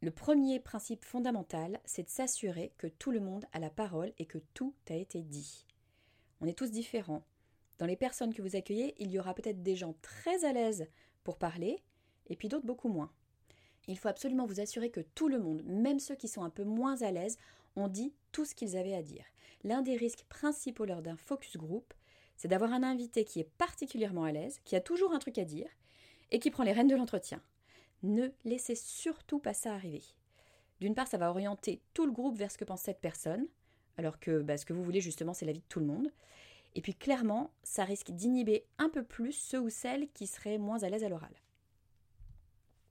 Le 0.02 0.12
premier 0.12 0.60
principe 0.60 1.04
fondamental, 1.04 1.80
c'est 1.84 2.04
de 2.04 2.10
s'assurer 2.10 2.72
que 2.78 2.86
tout 2.86 3.10
le 3.10 3.18
monde 3.18 3.46
a 3.52 3.58
la 3.58 3.70
parole 3.70 4.12
et 4.18 4.26
que 4.26 4.38
tout 4.54 4.72
a 4.88 4.94
été 4.94 5.22
dit. 5.22 5.66
On 6.42 6.46
est 6.46 6.58
tous 6.58 6.72
différents. 6.72 7.22
Dans 7.78 7.86
les 7.86 7.96
personnes 7.96 8.34
que 8.34 8.42
vous 8.42 8.56
accueillez, 8.56 8.96
il 8.98 9.12
y 9.12 9.18
aura 9.20 9.32
peut-être 9.32 9.62
des 9.62 9.76
gens 9.76 9.94
très 10.02 10.44
à 10.44 10.52
l'aise 10.52 10.88
pour 11.22 11.38
parler, 11.38 11.78
et 12.26 12.34
puis 12.34 12.48
d'autres 12.48 12.66
beaucoup 12.66 12.88
moins. 12.88 13.12
Il 13.86 13.96
faut 13.96 14.08
absolument 14.08 14.44
vous 14.44 14.58
assurer 14.58 14.90
que 14.90 15.00
tout 15.14 15.28
le 15.28 15.38
monde, 15.38 15.62
même 15.64 16.00
ceux 16.00 16.16
qui 16.16 16.26
sont 16.26 16.42
un 16.42 16.50
peu 16.50 16.64
moins 16.64 17.00
à 17.02 17.12
l'aise, 17.12 17.38
ont 17.76 17.86
dit 17.86 18.12
tout 18.32 18.44
ce 18.44 18.56
qu'ils 18.56 18.76
avaient 18.76 18.94
à 18.94 19.02
dire. 19.02 19.24
L'un 19.62 19.82
des 19.82 19.96
risques 19.96 20.24
principaux 20.28 20.84
lors 20.84 21.00
d'un 21.00 21.16
focus 21.16 21.56
group, 21.56 21.94
c'est 22.36 22.48
d'avoir 22.48 22.72
un 22.72 22.82
invité 22.82 23.24
qui 23.24 23.38
est 23.38 23.50
particulièrement 23.56 24.24
à 24.24 24.32
l'aise, 24.32 24.58
qui 24.64 24.74
a 24.74 24.80
toujours 24.80 25.12
un 25.12 25.20
truc 25.20 25.38
à 25.38 25.44
dire, 25.44 25.70
et 26.32 26.40
qui 26.40 26.50
prend 26.50 26.64
les 26.64 26.72
rênes 26.72 26.88
de 26.88 26.96
l'entretien. 26.96 27.40
Ne 28.02 28.30
laissez 28.44 28.74
surtout 28.74 29.38
pas 29.38 29.54
ça 29.54 29.74
arriver. 29.74 30.02
D'une 30.80 30.96
part, 30.96 31.06
ça 31.06 31.18
va 31.18 31.30
orienter 31.30 31.80
tout 31.94 32.04
le 32.04 32.10
groupe 32.10 32.36
vers 32.36 32.50
ce 32.50 32.58
que 32.58 32.64
pense 32.64 32.82
cette 32.82 33.00
personne, 33.00 33.46
alors 33.98 34.18
que 34.18 34.40
bah, 34.40 34.56
ce 34.56 34.66
que 34.66 34.72
vous 34.72 34.84
voulez 34.84 35.00
justement 35.00 35.34
c'est 35.34 35.46
la 35.46 35.52
vie 35.52 35.60
de 35.60 35.68
tout 35.68 35.80
le 35.80 35.86
monde. 35.86 36.10
Et 36.74 36.80
puis 36.80 36.94
clairement, 36.94 37.50
ça 37.62 37.84
risque 37.84 38.10
d'inhiber 38.10 38.64
un 38.78 38.88
peu 38.88 39.02
plus 39.02 39.32
ceux 39.32 39.60
ou 39.60 39.68
celles 39.68 40.08
qui 40.12 40.26
seraient 40.26 40.58
moins 40.58 40.82
à 40.82 40.88
l'aise 40.88 41.04
à 41.04 41.08
l'oral. 41.08 41.34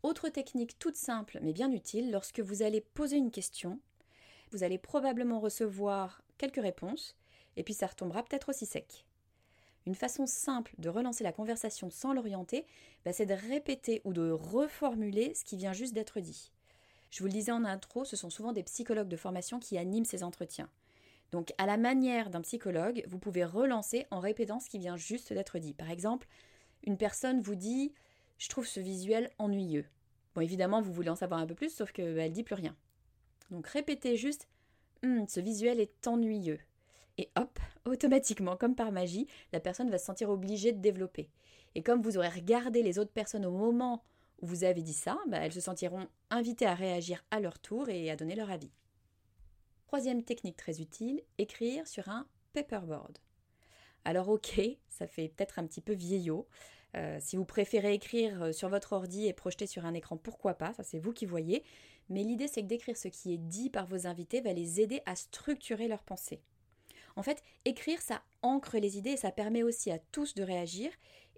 Autre 0.04 0.30
technique 0.30 0.78
toute 0.80 0.96
simple 0.96 1.40
mais 1.42 1.54
bien 1.54 1.72
utile, 1.72 2.12
lorsque 2.12 2.40
vous 2.40 2.64
allez 2.64 2.82
poser 2.82 3.18
une 3.18 3.32
question, 3.32 3.80
vous 4.52 4.64
allez 4.64 4.78
probablement 4.78 5.40
recevoir 5.40 6.22
quelques 6.38 6.62
réponses, 6.62 7.16
et 7.56 7.64
puis 7.64 7.74
ça 7.74 7.88
retombera 7.88 8.24
peut-être 8.24 8.50
aussi 8.50 8.66
sec. 8.66 9.06
Une 9.88 9.96
façon 9.96 10.28
simple 10.28 10.74
de 10.78 10.90
relancer 10.90 11.24
la 11.24 11.32
conversation 11.32 11.90
sans 11.90 12.14
l'orienter, 12.14 12.66
bah, 13.04 13.14
c'est 13.14 13.26
de 13.26 13.34
répéter 13.34 14.02
ou 14.04 14.14
de 14.14 14.30
reformuler 14.30 15.34
ce 15.34 15.44
qui 15.44 15.58
vient 15.58 15.74
juste 15.74 15.94
d'être 15.94 16.20
dit. 16.20 16.52
Je 17.10 17.20
vous 17.20 17.26
le 17.26 17.34
disais 17.34 17.52
en 17.52 17.66
intro, 17.66 18.06
ce 18.06 18.16
sont 18.16 18.30
souvent 18.30 18.54
des 18.54 18.64
psychologues 18.64 19.08
de 19.08 19.18
formation 19.18 19.60
qui 19.60 19.78
animent 19.78 20.06
ces 20.06 20.24
entretiens. 20.24 20.70
Donc, 21.32 21.54
à 21.58 21.66
la 21.66 21.78
manière 21.78 22.30
d'un 22.30 22.42
psychologue, 22.42 23.04
vous 23.08 23.20
pouvez 23.20 23.46
relancer 23.46 24.06
en 24.12 24.20
répétant 24.20 24.60
ce 24.60 24.70
qui 24.70 24.80
vient 24.80 24.98
juste 24.98 25.32
d'être 25.32 25.60
dit. 25.60 25.74
Par 25.74 25.90
exemple, 25.90 26.28
une 26.84 26.98
personne 26.98 27.40
vous 27.40 27.56
dit 27.56 27.94
Je 28.38 28.50
trouve 28.50 28.68
ce 28.68 28.80
visuel 28.80 29.30
ennuyeux. 29.40 29.86
Bon, 30.36 30.42
évidemment, 30.42 30.82
vous 30.82 30.94
voulez 30.94 31.10
en 31.10 31.16
savoir 31.16 31.40
un 31.40 31.48
peu 31.48 31.56
plus, 31.56 31.74
sauf 31.74 31.92
qu'elle 31.92 32.16
bah, 32.16 32.28
ne 32.28 32.34
dit 32.34 32.44
plus 32.44 32.56
rien. 32.56 32.76
Donc 33.50 33.68
répétez 33.68 34.16
juste 34.16 34.48
hum, 35.04 35.28
ce 35.28 35.40
visuel 35.40 35.80
est 35.80 36.08
ennuyeux. 36.08 36.60
Et 37.18 37.30
hop, 37.36 37.60
automatiquement, 37.86 38.56
comme 38.56 38.76
par 38.76 38.92
magie, 38.92 39.28
la 39.52 39.60
personne 39.60 39.90
va 39.90 39.98
se 39.98 40.06
sentir 40.06 40.30
obligée 40.30 40.72
de 40.72 40.80
développer. 40.80 41.30
Et 41.76 41.84
comme 41.84 42.02
vous 42.02 42.18
aurez 42.18 42.30
regardé 42.30 42.82
les 42.82 43.00
autres 43.00 43.12
personnes 43.12 43.46
au 43.46 43.52
moment 43.52 44.04
où 44.42 44.48
vous 44.48 44.64
avez 44.64 44.82
dit 44.82 44.94
ça, 44.94 45.20
bah, 45.28 45.40
elles 45.40 45.54
se 45.54 45.62
sentiront 45.62 46.08
invitées 46.30 46.66
à 46.66 46.74
réagir 46.74 47.24
à 47.32 47.40
leur 47.40 47.60
tour 47.60 47.90
et 47.90 48.10
à 48.10 48.16
donner 48.16 48.36
leur 48.36 48.50
avis. 48.50 48.72
Troisième 49.92 50.24
technique 50.24 50.56
très 50.56 50.80
utile, 50.80 51.22
écrire 51.38 51.86
sur 51.86 52.08
un 52.08 52.26
paperboard. 52.54 53.18
Alors 54.06 54.30
ok, 54.30 54.62
ça 54.88 55.06
fait 55.06 55.28
peut-être 55.28 55.60
un 55.60 55.68
petit 55.68 55.82
peu 55.82 55.92
vieillot. 55.92 56.48
Euh, 56.96 57.18
si 57.20 57.36
vous 57.36 57.44
préférez 57.44 57.94
écrire 57.94 58.42
euh, 58.42 58.52
sur 58.54 58.70
votre 58.70 58.94
ordi 58.94 59.28
et 59.28 59.34
projeter 59.34 59.68
sur 59.68 59.86
un 59.86 59.94
écran, 59.94 60.16
pourquoi 60.16 60.54
pas, 60.54 60.72
ça 60.72 60.84
c'est 60.84 60.98
vous 60.98 61.12
qui 61.12 61.26
voyez. 61.26 61.66
Mais 62.08 62.24
l'idée 62.24 62.48
c'est 62.48 62.62
que 62.62 62.68
d'écrire 62.68 62.96
ce 62.96 63.10
qui 63.10 63.34
est 63.34 63.38
dit 63.38 63.70
par 63.70 63.86
vos 63.86 64.08
invités 64.08 64.40
va 64.40 64.54
les 64.54 64.80
aider 64.80 65.02
à 65.06 65.18
structurer 65.18 65.90
leurs 65.90 66.04
pensées. 66.04 66.42
En 67.18 67.22
fait, 67.22 67.44
écrire, 67.66 68.02
ça 68.02 68.22
ancre 68.44 68.78
les 68.78 68.98
idées 68.98 69.12
et 69.12 69.18
ça 69.18 69.34
permet 69.34 69.62
aussi 69.62 69.92
à 69.92 70.00
tous 70.00 70.36
de 70.36 70.44
réagir 70.44 70.90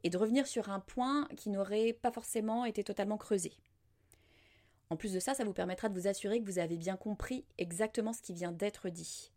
et 0.04 0.12
de 0.12 0.18
revenir 0.20 0.46
sur 0.46 0.70
un 0.70 0.80
point 0.80 1.28
qui 1.38 1.50
n'aurait 1.50 1.94
pas 1.94 2.12
forcément 2.12 2.66
été 2.66 2.84
totalement 2.84 3.18
creusé. 3.18 3.54
En 4.94 4.96
plus 4.96 5.14
de 5.14 5.20
ça, 5.20 5.34
ça 5.34 5.44
vous 5.44 5.54
permettra 5.54 5.90
de 5.90 6.00
vous 6.00 6.06
assurer 6.06 6.40
que 6.40 6.46
vous 6.46 6.60
avez 6.60 6.78
bien 6.78 6.98
compris 6.98 7.46
exactement 7.58 8.14
ce 8.14 8.22
qui 8.22 8.32
vient 8.32 8.52
d'être 8.52 8.90
dit. 8.90 9.32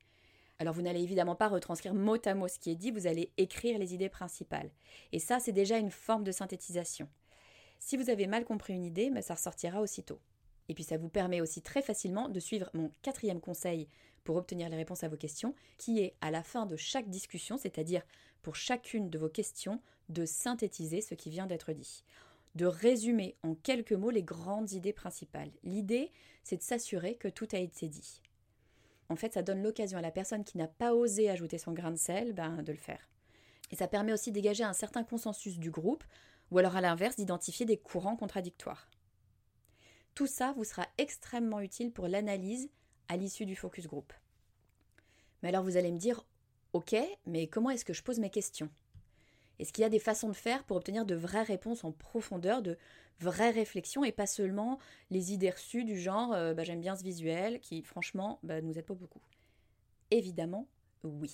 Alors 0.59 0.75
vous 0.75 0.83
n'allez 0.83 1.01
évidemment 1.01 1.35
pas 1.35 1.49
retranscrire 1.49 1.95
mot 1.95 2.19
à 2.27 2.35
mot 2.35 2.47
ce 2.47 2.59
qui 2.59 2.71
est 2.71 2.75
dit, 2.75 2.91
vous 2.91 3.07
allez 3.07 3.33
écrire 3.39 3.79
les 3.79 3.95
idées 3.95 4.11
principales. 4.11 4.69
Et 5.13 5.19
ça, 5.19 5.41
c'est 5.41 5.53
déjà 5.53 5.79
une 5.79 5.91
forme 5.91 6.25
de 6.25 6.31
synthétisation. 6.31 7.09
Si 7.79 7.97
vous 7.97 8.11
avez 8.11 8.27
mal 8.27 8.45
compris 8.45 8.75
une 8.75 8.85
idée, 8.85 9.09
ben, 9.09 9.23
ça 9.23 9.33
ressortira 9.33 9.81
aussitôt. 9.81 10.21
Et 10.69 10.75
puis 10.75 10.85
ça 10.85 10.99
vous 10.99 11.09
permet 11.09 11.41
aussi 11.41 11.63
très 11.63 11.81
facilement 11.81 12.29
de 12.29 12.39
suivre 12.39 12.69
mon 12.75 12.91
quatrième 13.01 13.41
conseil 13.41 13.89
pour 14.25 14.37
obtenir 14.37 14.69
les 14.69 14.77
réponses 14.77 15.05
à 15.05 15.09
vos 15.09 15.17
questions, 15.17 15.55
qui 15.79 16.01
est 16.01 16.17
à 16.21 16.31
la 16.31 16.43
fin 16.43 16.67
de 16.67 16.77
chaque 16.77 17.09
discussion, 17.09 17.57
c'est-à-dire 17.57 18.03
pour 18.43 18.57
chacune 18.57 19.09
de 19.09 19.19
vos 19.19 19.31
questions, 19.31 19.81
de 20.11 20.27
synthétiser 20.27 21.01
ce 21.01 21.15
qui 21.15 21.31
vient 21.31 21.47
d'être 21.47 21.73
dit 21.73 22.05
de 22.57 22.67
résumer 22.67 23.37
en 23.43 23.55
quelques 23.55 23.93
mots 23.93 24.11
les 24.11 24.23
grandes 24.23 24.73
idées 24.73 24.95
principales. 24.95 25.53
L'idée, 25.63 26.11
c'est 26.43 26.57
de 26.57 26.63
s'assurer 26.63 27.17
que 27.17 27.29
tout 27.29 27.49
a 27.53 27.59
été 27.59 27.87
dit. 27.87 28.23
En 29.09 29.17
fait, 29.17 29.35
ça 29.35 29.43
donne 29.43 29.63
l'occasion 29.63 29.99
à 29.99 30.03
la 30.03 30.11
personne 30.11 30.43
qui 30.43 30.59
n'a 30.59 30.67
pas 30.67 30.95
osé 30.95 31.31
ajouter 31.31 31.59
son 31.59 31.73
grain 31.73 31.91
de 31.93 31.97
sel 31.97 32.33
ben, 32.33 32.63
de 32.63 32.73
le 32.73 32.79
faire. 32.79 33.09
Et 33.71 33.77
ça 33.77 33.89
permet 33.89 34.13
aussi 34.13 34.31
de 34.31 34.35
dégager 34.35 34.65
un 34.65 34.73
certain 34.73 35.05
consensus 35.05 35.59
du 35.59 35.71
groupe, 35.71 36.05
ou 36.51 36.59
alors 36.59 36.77
à 36.77 36.81
l'inverse 36.81 37.17
d'identifier 37.17 37.67
des 37.67 37.77
courants 37.77 38.17
contradictoires. 38.17 38.89
Tout 40.15 40.27
ça 40.27 40.55
vous 40.57 40.65
sera 40.65 40.87
extrêmement 40.97 41.61
utile 41.61 41.93
pour 41.93 42.09
l'analyse 42.09 42.71
à 43.09 43.17
l'issue 43.17 43.45
du 43.45 43.55
focus 43.55 43.87
group. 43.87 44.13
Mais 45.43 45.51
alors 45.51 45.63
vous 45.63 45.77
allez 45.77 45.93
me 45.93 45.99
dire, 45.99 46.25
ok, 46.73 46.97
mais 47.27 47.49
comment 47.49 47.71
est-ce 47.71 47.85
que 47.85 47.93
je 47.93 48.03
pose 48.03 48.19
mes 48.19 48.31
questions? 48.31 48.71
Est-ce 49.59 49.73
qu'il 49.73 49.83
y 49.83 49.87
a 49.87 49.91
des 49.91 49.99
façons 49.99 50.29
de 50.29 50.35
faire 50.35 50.65
pour 50.65 50.77
obtenir 50.77 51.05
de 51.05 51.15
vraies 51.15 51.43
réponses 51.43 51.85
en 51.85 51.93
profondeur, 51.93 52.63
de 52.63 52.77
vraies 53.21 53.51
réflexions 53.51 54.05
et 54.05 54.13
pas 54.13 54.27
seulement 54.27 54.79
les 55.11 55.33
idées 55.33 55.51
reçues 55.51 55.85
du 55.85 55.99
genre 55.99 56.33
euh, 56.35 56.55
bah, 56.55 56.65
j'aime 56.65 56.81
bien 56.81 56.97
ce 56.97 57.03
visuel 57.03 57.61
qui 57.61 57.83
franchement 57.83 58.39
bah, 58.43 58.61
nous 58.61 58.79
aide 58.79 58.85
pas 58.85 58.95
beaucoup? 58.95 59.21
Évidemment, 60.11 60.69
oui. 61.05 61.33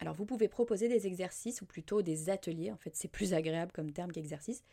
Alors 0.00 0.14
vous 0.14 0.26
pouvez 0.26 0.48
proposer 0.48 0.88
des 0.88 1.06
exercices 1.06 1.62
ou 1.62 1.66
plutôt 1.66 2.02
des 2.02 2.28
ateliers, 2.28 2.72
en 2.72 2.76
fait 2.76 2.96
c'est 2.96 3.08
plus 3.08 3.32
agréable 3.32 3.70
comme 3.72 3.92
terme 3.92 4.10
qu'exercice, 4.10 4.64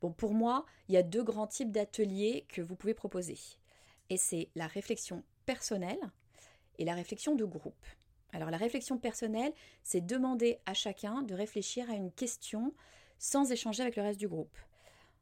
Bon, 0.00 0.12
pour 0.12 0.34
moi, 0.34 0.66
il 0.88 0.94
y 0.94 0.98
a 0.98 1.02
deux 1.02 1.22
grands 1.22 1.46
types 1.46 1.72
d'ateliers 1.72 2.44
que 2.48 2.60
vous 2.60 2.76
pouvez 2.76 2.94
proposer. 2.94 3.38
Et 4.10 4.16
c'est 4.16 4.48
la 4.54 4.66
réflexion 4.66 5.24
personnelle 5.46 5.98
et 6.78 6.84
la 6.84 6.94
réflexion 6.94 7.34
de 7.34 7.44
groupe. 7.44 7.74
Alors 8.36 8.50
la 8.50 8.58
réflexion 8.58 8.98
personnelle, 8.98 9.54
c'est 9.82 10.04
demander 10.04 10.58
à 10.66 10.74
chacun 10.74 11.22
de 11.22 11.34
réfléchir 11.34 11.90
à 11.90 11.94
une 11.94 12.12
question 12.12 12.74
sans 13.18 13.50
échanger 13.50 13.80
avec 13.80 13.96
le 13.96 14.02
reste 14.02 14.20
du 14.20 14.28
groupe. 14.28 14.58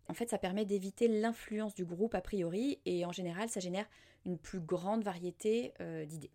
En 0.08 0.14
fait, 0.14 0.30
ça 0.30 0.36
permet 0.36 0.64
d'éviter 0.64 1.06
l'influence 1.06 1.76
du 1.76 1.84
groupe 1.84 2.16
a 2.16 2.20
priori 2.20 2.80
et 2.86 3.06
en 3.06 3.12
général, 3.12 3.48
ça 3.48 3.60
génère 3.60 3.88
une 4.26 4.36
plus 4.36 4.58
grande 4.58 5.04
variété 5.04 5.72
euh, 5.80 6.04
d'idées. 6.04 6.32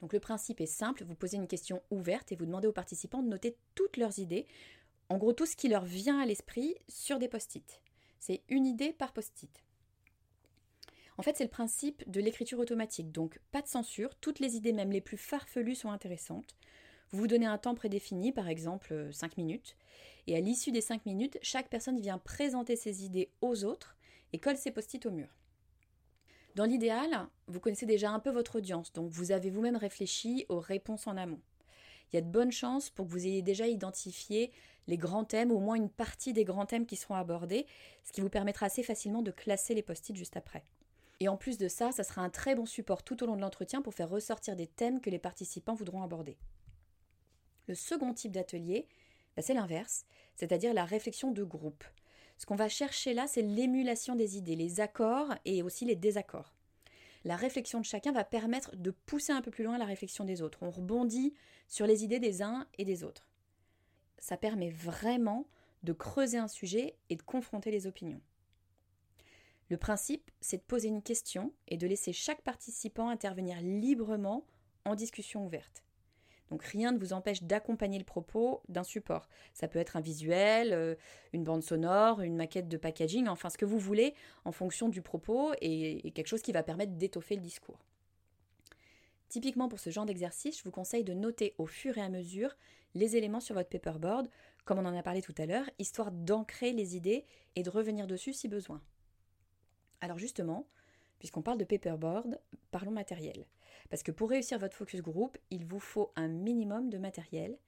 Donc 0.00 0.14
le 0.14 0.18
principe 0.18 0.62
est 0.62 0.66
simple, 0.66 1.04
vous 1.04 1.14
posez 1.14 1.36
une 1.36 1.46
question 1.46 1.82
ouverte 1.90 2.32
et 2.32 2.36
vous 2.36 2.46
demandez 2.46 2.66
aux 2.66 2.72
participants 2.72 3.22
de 3.22 3.28
noter 3.28 3.58
toutes 3.74 3.98
leurs 3.98 4.18
idées 4.18 4.46
en 5.10 5.18
gros, 5.18 5.34
tout 5.34 5.44
ce 5.44 5.56
qui 5.56 5.68
leur 5.68 5.84
vient 5.84 6.20
à 6.20 6.24
l'esprit 6.24 6.74
sur 6.88 7.18
des 7.18 7.28
post-it. 7.28 7.82
C'est 8.18 8.40
une 8.48 8.64
idée 8.64 8.94
par 8.94 9.12
post-it. 9.12 9.63
En 11.16 11.22
fait, 11.22 11.36
c'est 11.36 11.44
le 11.44 11.50
principe 11.50 12.08
de 12.10 12.20
l'écriture 12.20 12.58
automatique, 12.58 13.12
donc 13.12 13.40
pas 13.52 13.62
de 13.62 13.68
censure, 13.68 14.14
toutes 14.16 14.40
les 14.40 14.56
idées, 14.56 14.72
même 14.72 14.90
les 14.90 15.00
plus 15.00 15.16
farfelues, 15.16 15.76
sont 15.76 15.90
intéressantes. 15.90 16.56
Vous 17.10 17.18
vous 17.18 17.26
donnez 17.26 17.46
un 17.46 17.58
temps 17.58 17.74
prédéfini, 17.74 18.32
par 18.32 18.48
exemple 18.48 19.08
5 19.12 19.26
euh, 19.26 19.34
minutes, 19.36 19.76
et 20.26 20.36
à 20.36 20.40
l'issue 20.40 20.72
des 20.72 20.80
5 20.80 21.06
minutes, 21.06 21.38
chaque 21.42 21.68
personne 21.68 22.00
vient 22.00 22.18
présenter 22.18 22.74
ses 22.74 23.04
idées 23.04 23.30
aux 23.40 23.64
autres 23.64 23.96
et 24.32 24.40
colle 24.40 24.56
ses 24.56 24.72
post-it 24.72 25.06
au 25.06 25.10
mur. 25.10 25.28
Dans 26.56 26.64
l'idéal, 26.64 27.28
vous 27.46 27.60
connaissez 27.60 27.86
déjà 27.86 28.10
un 28.10 28.20
peu 28.20 28.30
votre 28.30 28.56
audience, 28.56 28.92
donc 28.92 29.10
vous 29.10 29.32
avez 29.32 29.50
vous-même 29.50 29.76
réfléchi 29.76 30.46
aux 30.48 30.60
réponses 30.60 31.06
en 31.06 31.16
amont 31.16 31.40
il 32.14 32.16
y 32.16 32.18
a 32.18 32.22
de 32.22 32.30
bonnes 32.30 32.52
chances 32.52 32.90
pour 32.90 33.06
que 33.06 33.10
vous 33.10 33.26
ayez 33.26 33.42
déjà 33.42 33.66
identifié 33.66 34.52
les 34.86 34.96
grands 34.96 35.24
thèmes, 35.24 35.50
au 35.50 35.58
moins 35.58 35.74
une 35.74 35.90
partie 35.90 36.32
des 36.32 36.44
grands 36.44 36.64
thèmes 36.64 36.86
qui 36.86 36.94
seront 36.94 37.16
abordés, 37.16 37.66
ce 38.04 38.12
qui 38.12 38.20
vous 38.20 38.28
permettra 38.28 38.66
assez 38.66 38.84
facilement 38.84 39.20
de 39.20 39.32
classer 39.32 39.74
les 39.74 39.82
post-it 39.82 40.14
juste 40.14 40.36
après. 40.36 40.62
Et 41.20 41.28
en 41.28 41.36
plus 41.36 41.58
de 41.58 41.68
ça, 41.68 41.92
ça 41.92 42.04
sera 42.04 42.22
un 42.22 42.30
très 42.30 42.54
bon 42.54 42.66
support 42.66 43.02
tout 43.02 43.22
au 43.22 43.26
long 43.26 43.36
de 43.36 43.40
l'entretien 43.40 43.82
pour 43.82 43.94
faire 43.94 44.10
ressortir 44.10 44.56
des 44.56 44.66
thèmes 44.66 45.00
que 45.00 45.10
les 45.10 45.18
participants 45.18 45.74
voudront 45.74 46.02
aborder. 46.02 46.36
Le 47.66 47.74
second 47.74 48.12
type 48.12 48.32
d'atelier, 48.32 48.88
bah, 49.36 49.42
c'est 49.42 49.54
l'inverse, 49.54 50.04
c'est-à-dire 50.34 50.74
la 50.74 50.84
réflexion 50.84 51.30
de 51.30 51.44
groupe. 51.44 51.84
Ce 52.36 52.46
qu'on 52.46 52.56
va 52.56 52.68
chercher 52.68 53.14
là, 53.14 53.26
c'est 53.28 53.42
l'émulation 53.42 54.16
des 54.16 54.36
idées, 54.36 54.56
les 54.56 54.80
accords 54.80 55.32
et 55.44 55.62
aussi 55.62 55.84
les 55.84 55.96
désaccords 55.96 56.54
la 57.24 57.36
réflexion 57.36 57.80
de 57.80 57.84
chacun 57.84 58.12
va 58.12 58.24
permettre 58.24 58.76
de 58.76 58.90
pousser 58.90 59.32
un 59.32 59.40
peu 59.40 59.50
plus 59.50 59.64
loin 59.64 59.78
la 59.78 59.86
réflexion 59.86 60.24
des 60.24 60.42
autres. 60.42 60.58
On 60.62 60.70
rebondit 60.70 61.34
sur 61.68 61.86
les 61.86 62.04
idées 62.04 62.18
des 62.18 62.42
uns 62.42 62.66
et 62.76 62.84
des 62.84 63.02
autres. 63.02 63.26
Ça 64.18 64.36
permet 64.36 64.70
vraiment 64.70 65.46
de 65.82 65.92
creuser 65.92 66.38
un 66.38 66.48
sujet 66.48 66.96
et 67.08 67.16
de 67.16 67.22
confronter 67.22 67.70
les 67.70 67.86
opinions. 67.86 68.20
Le 69.70 69.76
principe, 69.76 70.30
c'est 70.40 70.58
de 70.58 70.62
poser 70.62 70.88
une 70.88 71.02
question 71.02 71.52
et 71.68 71.76
de 71.76 71.86
laisser 71.86 72.12
chaque 72.12 72.42
participant 72.42 73.08
intervenir 73.08 73.60
librement 73.60 74.46
en 74.84 74.94
discussion 74.94 75.44
ouverte. 75.44 75.84
Donc 76.50 76.62
rien 76.64 76.92
ne 76.92 76.98
vous 76.98 77.12
empêche 77.12 77.42
d'accompagner 77.42 77.98
le 77.98 78.04
propos 78.04 78.62
d'un 78.68 78.84
support. 78.84 79.28
Ça 79.54 79.66
peut 79.66 79.78
être 79.78 79.96
un 79.96 80.00
visuel, 80.00 80.72
euh, 80.72 80.94
une 81.32 81.42
bande 81.42 81.62
sonore, 81.62 82.20
une 82.20 82.36
maquette 82.36 82.68
de 82.68 82.76
packaging, 82.76 83.28
enfin 83.28 83.48
ce 83.48 83.56
que 83.56 83.64
vous 83.64 83.78
voulez 83.78 84.14
en 84.44 84.52
fonction 84.52 84.88
du 84.88 85.00
propos 85.00 85.52
et, 85.60 86.12
quelque 86.12 86.26
chose 86.26 86.42
qui 86.42 86.52
va 86.52 86.62
permettre 86.62 86.92
d'étoffer 86.92 87.34
le 87.34 87.40
discours. 87.40 87.78
Typiquement 89.28 89.68
pour 89.68 89.80
ce 89.80 89.90
genre 89.90 90.04
d'exercice, 90.04 90.58
je 90.58 90.64
vous 90.64 90.70
conseille 90.70 91.02
de 91.02 91.14
noter 91.14 91.54
au 91.58 91.66
fur 91.66 91.96
et 91.98 92.02
à 92.02 92.08
mesure 92.08 92.54
les 92.94 93.16
éléments 93.16 93.40
sur 93.40 93.54
votre 93.54 93.70
paperboard, 93.70 94.28
comme 94.64 94.78
on 94.78 94.84
en 94.84 94.96
a 94.96 95.02
parlé 95.02 95.22
tout 95.22 95.34
à 95.38 95.46
l'heure, 95.46 95.68
histoire 95.78 96.12
d'ancrer 96.12 96.72
les 96.72 96.94
idées 96.94 97.24
et 97.56 97.62
de 97.62 97.70
revenir 97.70 98.06
dessus 98.06 98.32
si 98.32 98.46
besoin. 98.46 98.80
Alors 100.00 100.18
justement, 100.18 100.66
puisqu'on 101.18 101.42
parle 101.42 101.58
de 101.58 101.64
paperboard, 101.64 102.38
parlons 102.70 102.90
matériel. 102.90 103.46
Parce 103.90 104.02
que 104.02 104.12
pour 104.12 104.30
réussir 104.30 104.58
votre 104.58 104.76
focus 104.76 105.00
group, 105.00 105.38
il 105.50 105.64
vous 105.64 105.80
faut 105.80 106.12
un 106.16 106.28
minimum 106.28 106.90
de 106.90 106.98
matériel. 106.98 107.58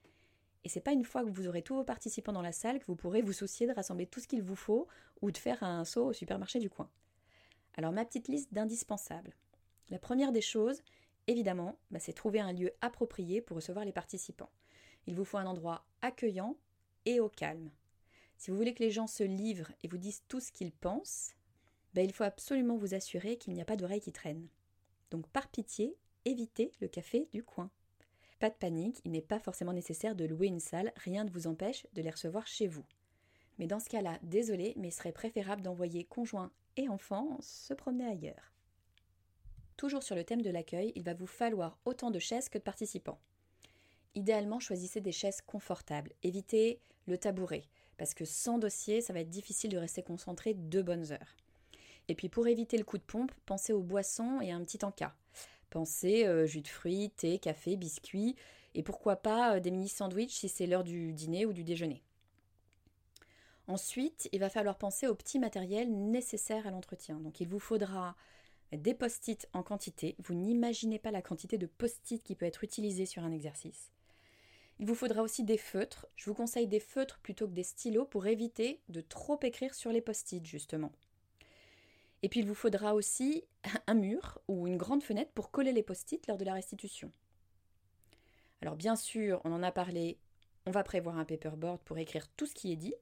Et 0.64 0.68
c'est 0.68 0.80
pas 0.80 0.92
une 0.92 1.04
fois 1.04 1.24
que 1.24 1.30
vous 1.30 1.46
aurez 1.46 1.62
tous 1.62 1.76
vos 1.76 1.84
participants 1.84 2.32
dans 2.32 2.42
la 2.42 2.52
salle 2.52 2.80
que 2.80 2.86
vous 2.86 2.96
pourrez 2.96 3.22
vous 3.22 3.32
soucier 3.32 3.66
de 3.66 3.72
rassembler 3.72 4.06
tout 4.06 4.20
ce 4.20 4.26
qu'il 4.26 4.42
vous 4.42 4.56
faut 4.56 4.88
ou 5.22 5.30
de 5.30 5.38
faire 5.38 5.62
un 5.62 5.84
saut 5.84 6.06
au 6.06 6.12
supermarché 6.12 6.58
du 6.58 6.68
coin. 6.68 6.90
Alors 7.74 7.92
ma 7.92 8.04
petite 8.04 8.28
liste 8.28 8.52
d'indispensables. 8.52 9.34
La 9.90 9.98
première 9.98 10.32
des 10.32 10.40
choses, 10.40 10.82
évidemment, 11.26 11.78
bah, 11.90 12.00
c'est 12.00 12.12
trouver 12.12 12.40
un 12.40 12.52
lieu 12.52 12.72
approprié 12.80 13.40
pour 13.40 13.56
recevoir 13.56 13.84
les 13.84 13.92
participants. 13.92 14.50
Il 15.06 15.14
vous 15.14 15.24
faut 15.24 15.38
un 15.38 15.46
endroit 15.46 15.84
accueillant 16.02 16.56
et 17.04 17.20
au 17.20 17.28
calme. 17.28 17.70
Si 18.36 18.50
vous 18.50 18.56
voulez 18.56 18.74
que 18.74 18.82
les 18.82 18.90
gens 18.90 19.06
se 19.06 19.22
livrent 19.22 19.70
et 19.82 19.88
vous 19.88 19.98
disent 19.98 20.24
tout 20.28 20.40
ce 20.40 20.52
qu'ils 20.52 20.72
pensent, 20.72 21.34
ben, 21.96 22.04
il 22.04 22.12
faut 22.12 22.24
absolument 22.24 22.76
vous 22.76 22.92
assurer 22.92 23.38
qu'il 23.38 23.54
n'y 23.54 23.62
a 23.62 23.64
pas 23.64 23.76
d'oreilles 23.76 24.02
qui 24.02 24.12
traînent. 24.12 24.48
Donc 25.10 25.26
par 25.28 25.48
pitié, 25.48 25.96
évitez 26.26 26.70
le 26.82 26.88
café 26.88 27.26
du 27.32 27.42
coin. 27.42 27.70
Pas 28.38 28.50
de 28.50 28.54
panique, 28.54 29.00
il 29.06 29.12
n'est 29.12 29.22
pas 29.22 29.38
forcément 29.38 29.72
nécessaire 29.72 30.14
de 30.14 30.26
louer 30.26 30.48
une 30.48 30.60
salle, 30.60 30.92
rien 30.96 31.24
ne 31.24 31.30
vous 31.30 31.46
empêche 31.46 31.86
de 31.94 32.02
les 32.02 32.10
recevoir 32.10 32.46
chez 32.46 32.66
vous. 32.66 32.84
Mais 33.58 33.66
dans 33.66 33.80
ce 33.80 33.88
cas-là, 33.88 34.18
désolé, 34.22 34.74
mais 34.76 34.88
il 34.88 34.92
serait 34.92 35.10
préférable 35.10 35.62
d'envoyer 35.62 36.04
conjoints 36.04 36.52
et 36.76 36.90
enfants 36.90 37.38
se 37.40 37.72
promener 37.72 38.06
ailleurs. 38.06 38.52
Toujours 39.78 40.02
sur 40.02 40.16
le 40.16 40.24
thème 40.24 40.42
de 40.42 40.50
l'accueil, 40.50 40.92
il 40.96 41.02
va 41.02 41.14
vous 41.14 41.26
falloir 41.26 41.78
autant 41.86 42.10
de 42.10 42.18
chaises 42.18 42.50
que 42.50 42.58
de 42.58 42.62
participants. 42.62 43.20
Idéalement, 44.14 44.60
choisissez 44.60 45.00
des 45.00 45.12
chaises 45.12 45.40
confortables. 45.40 46.12
Évitez 46.22 46.78
le 47.06 47.16
tabouret, 47.16 47.64
parce 47.96 48.12
que 48.12 48.26
sans 48.26 48.58
dossier, 48.58 49.00
ça 49.00 49.14
va 49.14 49.20
être 49.20 49.30
difficile 49.30 49.70
de 49.70 49.78
rester 49.78 50.02
concentré 50.02 50.52
deux 50.52 50.82
bonnes 50.82 51.10
heures. 51.10 51.36
Et 52.08 52.14
puis 52.14 52.28
pour 52.28 52.46
éviter 52.46 52.78
le 52.78 52.84
coup 52.84 52.98
de 52.98 53.02
pompe, 53.02 53.32
pensez 53.46 53.72
aux 53.72 53.82
boissons 53.82 54.40
et 54.40 54.52
à 54.52 54.56
un 54.56 54.64
petit 54.64 54.84
encas. 54.84 55.14
Pensez 55.70 56.26
euh, 56.26 56.46
jus 56.46 56.60
de 56.60 56.68
fruits, 56.68 57.10
thé, 57.10 57.38
café, 57.38 57.76
biscuits, 57.76 58.36
et 58.74 58.82
pourquoi 58.82 59.16
pas 59.16 59.56
euh, 59.56 59.60
des 59.60 59.70
mini 59.70 59.88
sandwichs 59.88 60.34
si 60.34 60.48
c'est 60.48 60.66
l'heure 60.66 60.84
du 60.84 61.12
dîner 61.12 61.46
ou 61.46 61.52
du 61.52 61.64
déjeuner. 61.64 62.02
Ensuite, 63.68 64.28
il 64.32 64.38
va 64.38 64.48
falloir 64.48 64.78
penser 64.78 65.08
au 65.08 65.14
petit 65.14 65.40
matériel 65.40 65.90
nécessaire 65.90 66.66
à 66.66 66.70
l'entretien. 66.70 67.18
Donc 67.18 67.40
il 67.40 67.48
vous 67.48 67.58
faudra 67.58 68.14
des 68.72 68.94
post-it 68.94 69.48
en 69.52 69.62
quantité. 69.62 70.14
Vous 70.20 70.34
n'imaginez 70.34 70.98
pas 70.98 71.10
la 71.10 71.22
quantité 71.22 71.58
de 71.58 71.66
post-it 71.66 72.22
qui 72.22 72.36
peut 72.36 72.46
être 72.46 72.62
utilisée 72.62 73.06
sur 73.06 73.24
un 73.24 73.32
exercice. 73.32 73.90
Il 74.78 74.86
vous 74.86 74.94
faudra 74.94 75.22
aussi 75.22 75.42
des 75.42 75.56
feutres. 75.56 76.06
Je 76.16 76.26
vous 76.26 76.34
conseille 76.34 76.68
des 76.68 76.80
feutres 76.80 77.18
plutôt 77.20 77.48
que 77.48 77.54
des 77.54 77.62
stylos 77.64 78.04
pour 78.04 78.26
éviter 78.26 78.80
de 78.88 79.00
trop 79.00 79.38
écrire 79.42 79.74
sur 79.74 79.90
les 79.90 80.00
post-it 80.00 80.44
justement. 80.44 80.92
Et 82.22 82.28
puis 82.28 82.40
il 82.40 82.46
vous 82.46 82.54
faudra 82.54 82.94
aussi 82.94 83.44
un 83.86 83.94
mur 83.94 84.38
ou 84.48 84.66
une 84.66 84.76
grande 84.76 85.02
fenêtre 85.02 85.32
pour 85.32 85.50
coller 85.50 85.72
les 85.72 85.82
post-it 85.82 86.26
lors 86.26 86.38
de 86.38 86.44
la 86.44 86.54
restitution. 86.54 87.12
Alors 88.62 88.76
bien 88.76 88.96
sûr, 88.96 89.40
on 89.44 89.52
en 89.52 89.62
a 89.62 89.72
parlé, 89.72 90.18
on 90.64 90.70
va 90.70 90.82
prévoir 90.82 91.18
un 91.18 91.24
paperboard 91.24 91.80
pour 91.82 91.98
écrire 91.98 92.28
tout 92.36 92.46
ce 92.46 92.54
qui 92.54 92.72
est 92.72 92.76
dit. 92.76 92.94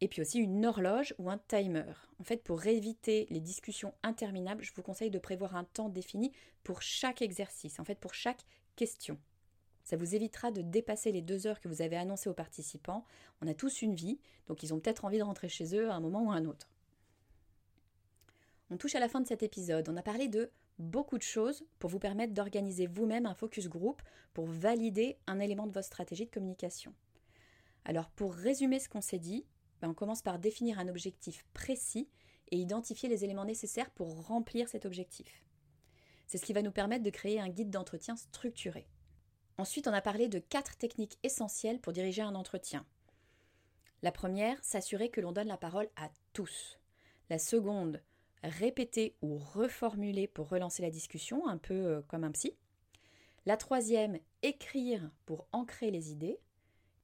Et 0.00 0.08
puis 0.08 0.20
aussi 0.20 0.38
une 0.38 0.66
horloge 0.66 1.14
ou 1.18 1.30
un 1.30 1.38
timer. 1.38 1.92
En 2.20 2.24
fait, 2.24 2.42
pour 2.42 2.66
éviter 2.66 3.26
les 3.30 3.40
discussions 3.40 3.94
interminables, 4.02 4.62
je 4.62 4.72
vous 4.74 4.82
conseille 4.82 5.10
de 5.10 5.18
prévoir 5.18 5.56
un 5.56 5.64
temps 5.64 5.88
défini 5.88 6.32
pour 6.62 6.82
chaque 6.82 7.22
exercice, 7.22 7.78
en 7.78 7.84
fait 7.84 7.98
pour 7.98 8.12
chaque 8.12 8.44
question. 8.76 9.18
Ça 9.84 9.96
vous 9.96 10.14
évitera 10.14 10.50
de 10.50 10.62
dépasser 10.62 11.12
les 11.12 11.22
deux 11.22 11.46
heures 11.46 11.60
que 11.60 11.68
vous 11.68 11.82
avez 11.82 11.96
annoncées 11.96 12.30
aux 12.30 12.34
participants. 12.34 13.04
On 13.42 13.46
a 13.46 13.54
tous 13.54 13.82
une 13.82 13.94
vie, 13.94 14.18
donc 14.46 14.62
ils 14.62 14.72
ont 14.72 14.80
peut-être 14.80 15.04
envie 15.04 15.18
de 15.18 15.22
rentrer 15.22 15.48
chez 15.48 15.76
eux 15.76 15.90
à 15.90 15.94
un 15.94 16.00
moment 16.00 16.24
ou 16.24 16.32
à 16.32 16.34
un 16.34 16.46
autre. 16.46 16.73
On 18.70 18.76
touche 18.76 18.94
à 18.94 19.00
la 19.00 19.08
fin 19.08 19.20
de 19.20 19.26
cet 19.26 19.42
épisode. 19.42 19.88
On 19.88 19.96
a 19.96 20.02
parlé 20.02 20.28
de 20.28 20.50
beaucoup 20.78 21.18
de 21.18 21.22
choses 21.22 21.64
pour 21.78 21.90
vous 21.90 21.98
permettre 21.98 22.34
d'organiser 22.34 22.86
vous-même 22.86 23.26
un 23.26 23.34
focus 23.34 23.68
group 23.68 24.02
pour 24.32 24.46
valider 24.46 25.18
un 25.26 25.38
élément 25.38 25.66
de 25.66 25.72
votre 25.72 25.86
stratégie 25.86 26.26
de 26.26 26.30
communication. 26.30 26.94
Alors 27.84 28.10
pour 28.10 28.34
résumer 28.34 28.80
ce 28.80 28.88
qu'on 28.88 29.00
s'est 29.00 29.18
dit, 29.18 29.46
ben, 29.80 29.90
on 29.90 29.94
commence 29.94 30.22
par 30.22 30.38
définir 30.38 30.78
un 30.78 30.88
objectif 30.88 31.44
précis 31.52 32.08
et 32.50 32.56
identifier 32.56 33.08
les 33.08 33.24
éléments 33.24 33.44
nécessaires 33.44 33.90
pour 33.90 34.26
remplir 34.26 34.68
cet 34.68 34.86
objectif. 34.86 35.44
C'est 36.26 36.38
ce 36.38 36.46
qui 36.46 36.52
va 36.52 36.62
nous 36.62 36.72
permettre 36.72 37.04
de 37.04 37.10
créer 37.10 37.40
un 37.40 37.48
guide 37.48 37.70
d'entretien 37.70 38.16
structuré. 38.16 38.88
Ensuite, 39.58 39.86
on 39.86 39.92
a 39.92 40.00
parlé 40.00 40.28
de 40.28 40.38
quatre 40.38 40.76
techniques 40.76 41.18
essentielles 41.22 41.80
pour 41.80 41.92
diriger 41.92 42.22
un 42.22 42.34
entretien. 42.34 42.86
La 44.02 44.10
première, 44.10 44.62
s'assurer 44.64 45.10
que 45.10 45.20
l'on 45.20 45.32
donne 45.32 45.48
la 45.48 45.56
parole 45.56 45.88
à 45.96 46.10
tous. 46.32 46.78
La 47.30 47.38
seconde, 47.38 48.02
répéter 48.48 49.16
ou 49.22 49.36
reformuler 49.36 50.26
pour 50.26 50.48
relancer 50.48 50.82
la 50.82 50.90
discussion, 50.90 51.46
un 51.46 51.58
peu 51.58 51.74
euh, 51.74 52.02
comme 52.08 52.24
un 52.24 52.32
psy. 52.32 52.54
La 53.46 53.56
troisième, 53.56 54.18
écrire 54.42 55.10
pour 55.26 55.46
ancrer 55.52 55.90
les 55.90 56.12
idées. 56.12 56.38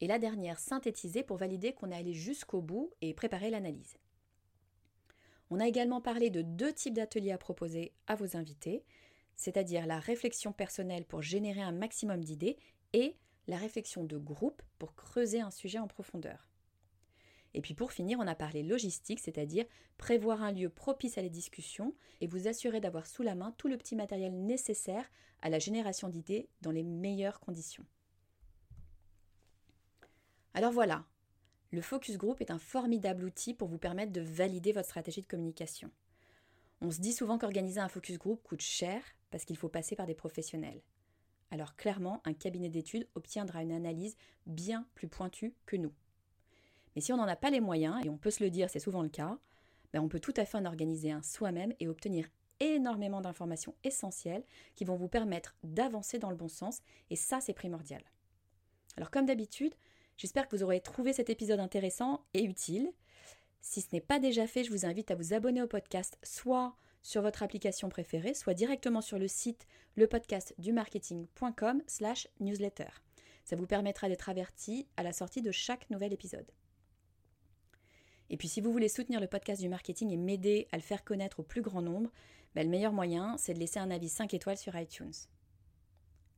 Et 0.01 0.07
la 0.07 0.19
dernière, 0.19 0.59
synthétiser 0.59 1.23
pour 1.23 1.37
valider 1.37 1.75
qu'on 1.75 1.91
est 1.91 1.97
allé 1.97 2.15
jusqu'au 2.15 2.63
bout 2.63 2.91
et 3.03 3.13
préparer 3.13 3.51
l'analyse. 3.51 3.99
On 5.51 5.61
a 5.61 5.69
également 5.69 6.01
parlé 6.01 6.31
de 6.31 6.43
deux 6.43 6.73
types 6.73 6.95
d'ateliers 6.95 7.33
à 7.33 7.39
proposer 7.39 7.93
à 8.07 8.15
vos 8.15 8.37
invités, 8.37 8.85
c'est-à-dire 9.37 9.87
la 9.87 9.99
réflexion 9.99 10.53
personnelle 10.53 11.05
pour 11.05 11.23
générer 11.23 11.61
un 11.61 11.73
maximum 11.73 12.23
d'idées 12.23 12.57
et 12.93 13.17
la 13.47 13.57
réflexion 13.57 14.05
de 14.05 14.17
groupe 14.17 14.63
pour 14.79 14.95
creuser 14.95 15.41
un 15.41 15.51
sujet 15.51 15.79
en 15.79 15.89
profondeur. 15.89 16.50
Et 17.55 17.61
puis 17.61 17.75
pour 17.75 17.93
finir, 17.93 18.19
on 18.21 18.27
a 18.27 18.35
parlé 18.35 18.63
logistique, 18.63 19.21
c'est-à-dire 19.21 19.67
prévoir 19.99 20.43
un 20.43 20.53
lieu 20.53 20.69
propice 20.69 21.19
à 21.19 21.23
les 21.23 21.31
discussions 21.31 21.95
et 22.21 22.27
vous 22.27 22.49
assurer 22.49 22.81
d'avoir 22.81 23.07
sous 23.07 23.23
la 23.23 23.35
main 23.35 23.53
tout 23.59 23.69
le 23.69 23.77
petit 23.77 23.97
matériel 23.97 24.33
nécessaire 24.33 25.11
à 25.43 25.51
la 25.51 25.59
génération 25.59 26.09
d'idées 26.09 26.49
dans 26.63 26.71
les 26.71 26.85
meilleures 26.85 27.41
conditions. 27.41 27.85
Alors 30.55 30.73
voilà, 30.73 31.05
le 31.73 31.81
focus 31.81 32.17
group 32.17 32.41
est 32.41 32.51
un 32.51 32.59
formidable 32.59 33.25
outil 33.25 33.55
pour 33.55 33.69
vous 33.69 33.79
permettre 33.79 34.13
de 34.13 34.21
valider 34.21 34.73
votre 34.73 34.89
stratégie 34.89 35.23
de 35.23 35.27
communication. 35.27 35.91
On 36.81 36.91
se 36.91 37.01
dit 37.01 37.13
souvent 37.13 37.39
qu'organiser 37.39 37.81
un 37.81 37.89
focus 37.89 38.19
group 38.19 38.43
coûte 38.43 38.63
cher 38.63 39.03
parce 39.31 39.45
qu'il 39.45 39.57
faut 39.57 39.69
passer 39.69 39.97
par 39.97 40.07
des 40.07 40.15
professionnels. 40.15 40.83
Alors 41.51 41.77
clairement, 41.77 42.23
un 42.25 42.33
cabinet 42.33 42.69
d'études 42.69 43.09
obtiendra 43.15 43.63
une 43.63 43.73
analyse 43.73 44.17
bien 44.47 44.87
plus 44.95 45.09
pointue 45.09 45.55
que 45.67 45.77
nous. 45.77 45.93
Mais 46.95 47.03
si 47.03 47.13
on 47.13 47.17
n'en 47.17 47.29
a 47.29 47.37
pas 47.37 47.51
les 47.51 47.61
moyens, 47.61 48.05
et 48.05 48.09
on 48.09 48.19
peut 48.19 48.31
se 48.31 48.43
le 48.43 48.51
dire, 48.51 48.71
c'est 48.71 48.79
souvent 48.79 49.03
le 49.03 49.09
cas, 49.09 49.39
ben 49.93 50.01
on 50.01 50.09
peut 50.09 50.21
tout 50.21 50.35
à 50.37 50.45
fait 50.45 50.59
en 50.59 50.65
organiser 50.65 51.11
un 51.11 51.23
soi-même 51.23 51.75
et 51.81 51.89
obtenir 51.89 52.29
énormément 52.61 53.21
d'informations 53.21 53.75
essentielles 53.85 54.45
qui 54.77 54.85
vont 54.85 54.97
vous 54.97 55.09
permettre 55.09 55.57
d'avancer 55.65 56.19
dans 56.19 56.31
le 56.31 56.37
bon 56.37 56.49
sens, 56.49 56.81
et 57.09 57.17
ça 57.17 57.41
c'est 57.41 57.55
primordial. 57.55 58.03
Alors 58.97 59.11
comme 59.11 59.27
d'habitude, 59.27 59.75
j'espère 60.17 60.49
que 60.49 60.57
vous 60.57 60.63
aurez 60.63 60.81
trouvé 60.81 61.13
cet 61.13 61.31
épisode 61.31 61.61
intéressant 61.61 62.25
et 62.35 62.45
utile. 62.45 62.93
Si 63.63 63.81
ce 63.81 63.89
n'est 63.93 64.01
pas 64.01 64.19
déjà 64.19 64.47
fait, 64.47 64.65
je 64.65 64.71
vous 64.71 64.87
invite 64.87 65.11
à 65.11 65.15
vous 65.15 65.33
abonner 65.33 65.63
au 65.63 65.67
podcast, 65.67 66.19
soit 66.23 66.77
sur 67.03 67.23
votre 67.23 67.43
application 67.43 67.89
préférée, 67.89 68.35
soit 68.35 68.55
directement 68.55 69.01
sur 69.01 69.19
le 69.19 69.29
site 69.29 69.67
lepodcastdumarketing.com 69.97 71.83
slash 71.87 72.29
newsletter. 72.41 72.89
Ça 73.45 73.57
vous 73.57 73.67
permettra 73.67 74.09
d'être 74.09 74.29
averti 74.29 74.87
à 74.97 75.03
la 75.03 75.13
sortie 75.13 75.43
de 75.43 75.51
chaque 75.51 75.89
nouvel 75.91 76.13
épisode. 76.13 76.51
Et 78.31 78.37
puis 78.37 78.49
si 78.49 78.61
vous 78.61 78.73
voulez 78.73 78.89
soutenir 78.89 79.21
le 79.21 79.27
podcast 79.27 79.61
du 79.61 79.69
marketing 79.69 80.11
et 80.11 80.17
m'aider 80.17 80.69
à 80.73 80.77
le 80.77 80.83
faire 80.83 81.05
connaître 81.05 81.41
au 81.41 81.43
plus 81.43 81.63
grand 81.63 81.83
nombre, 81.83 82.11
ben, 82.55 82.65
le 82.65 82.71
meilleur 82.71 82.93
moyen, 82.93 83.37
c'est 83.37 83.55
de 83.55 83.59
laisser 83.59 83.81
un 83.81 83.91
avis 83.91 84.09
5 84.09 84.33
étoiles 84.35 84.57
sur 84.57 84.77
iTunes. 84.77 85.13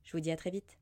Je 0.05 0.13
vous 0.13 0.21
dis 0.21 0.31
à 0.31 0.37
très 0.37 0.51
vite. 0.51 0.79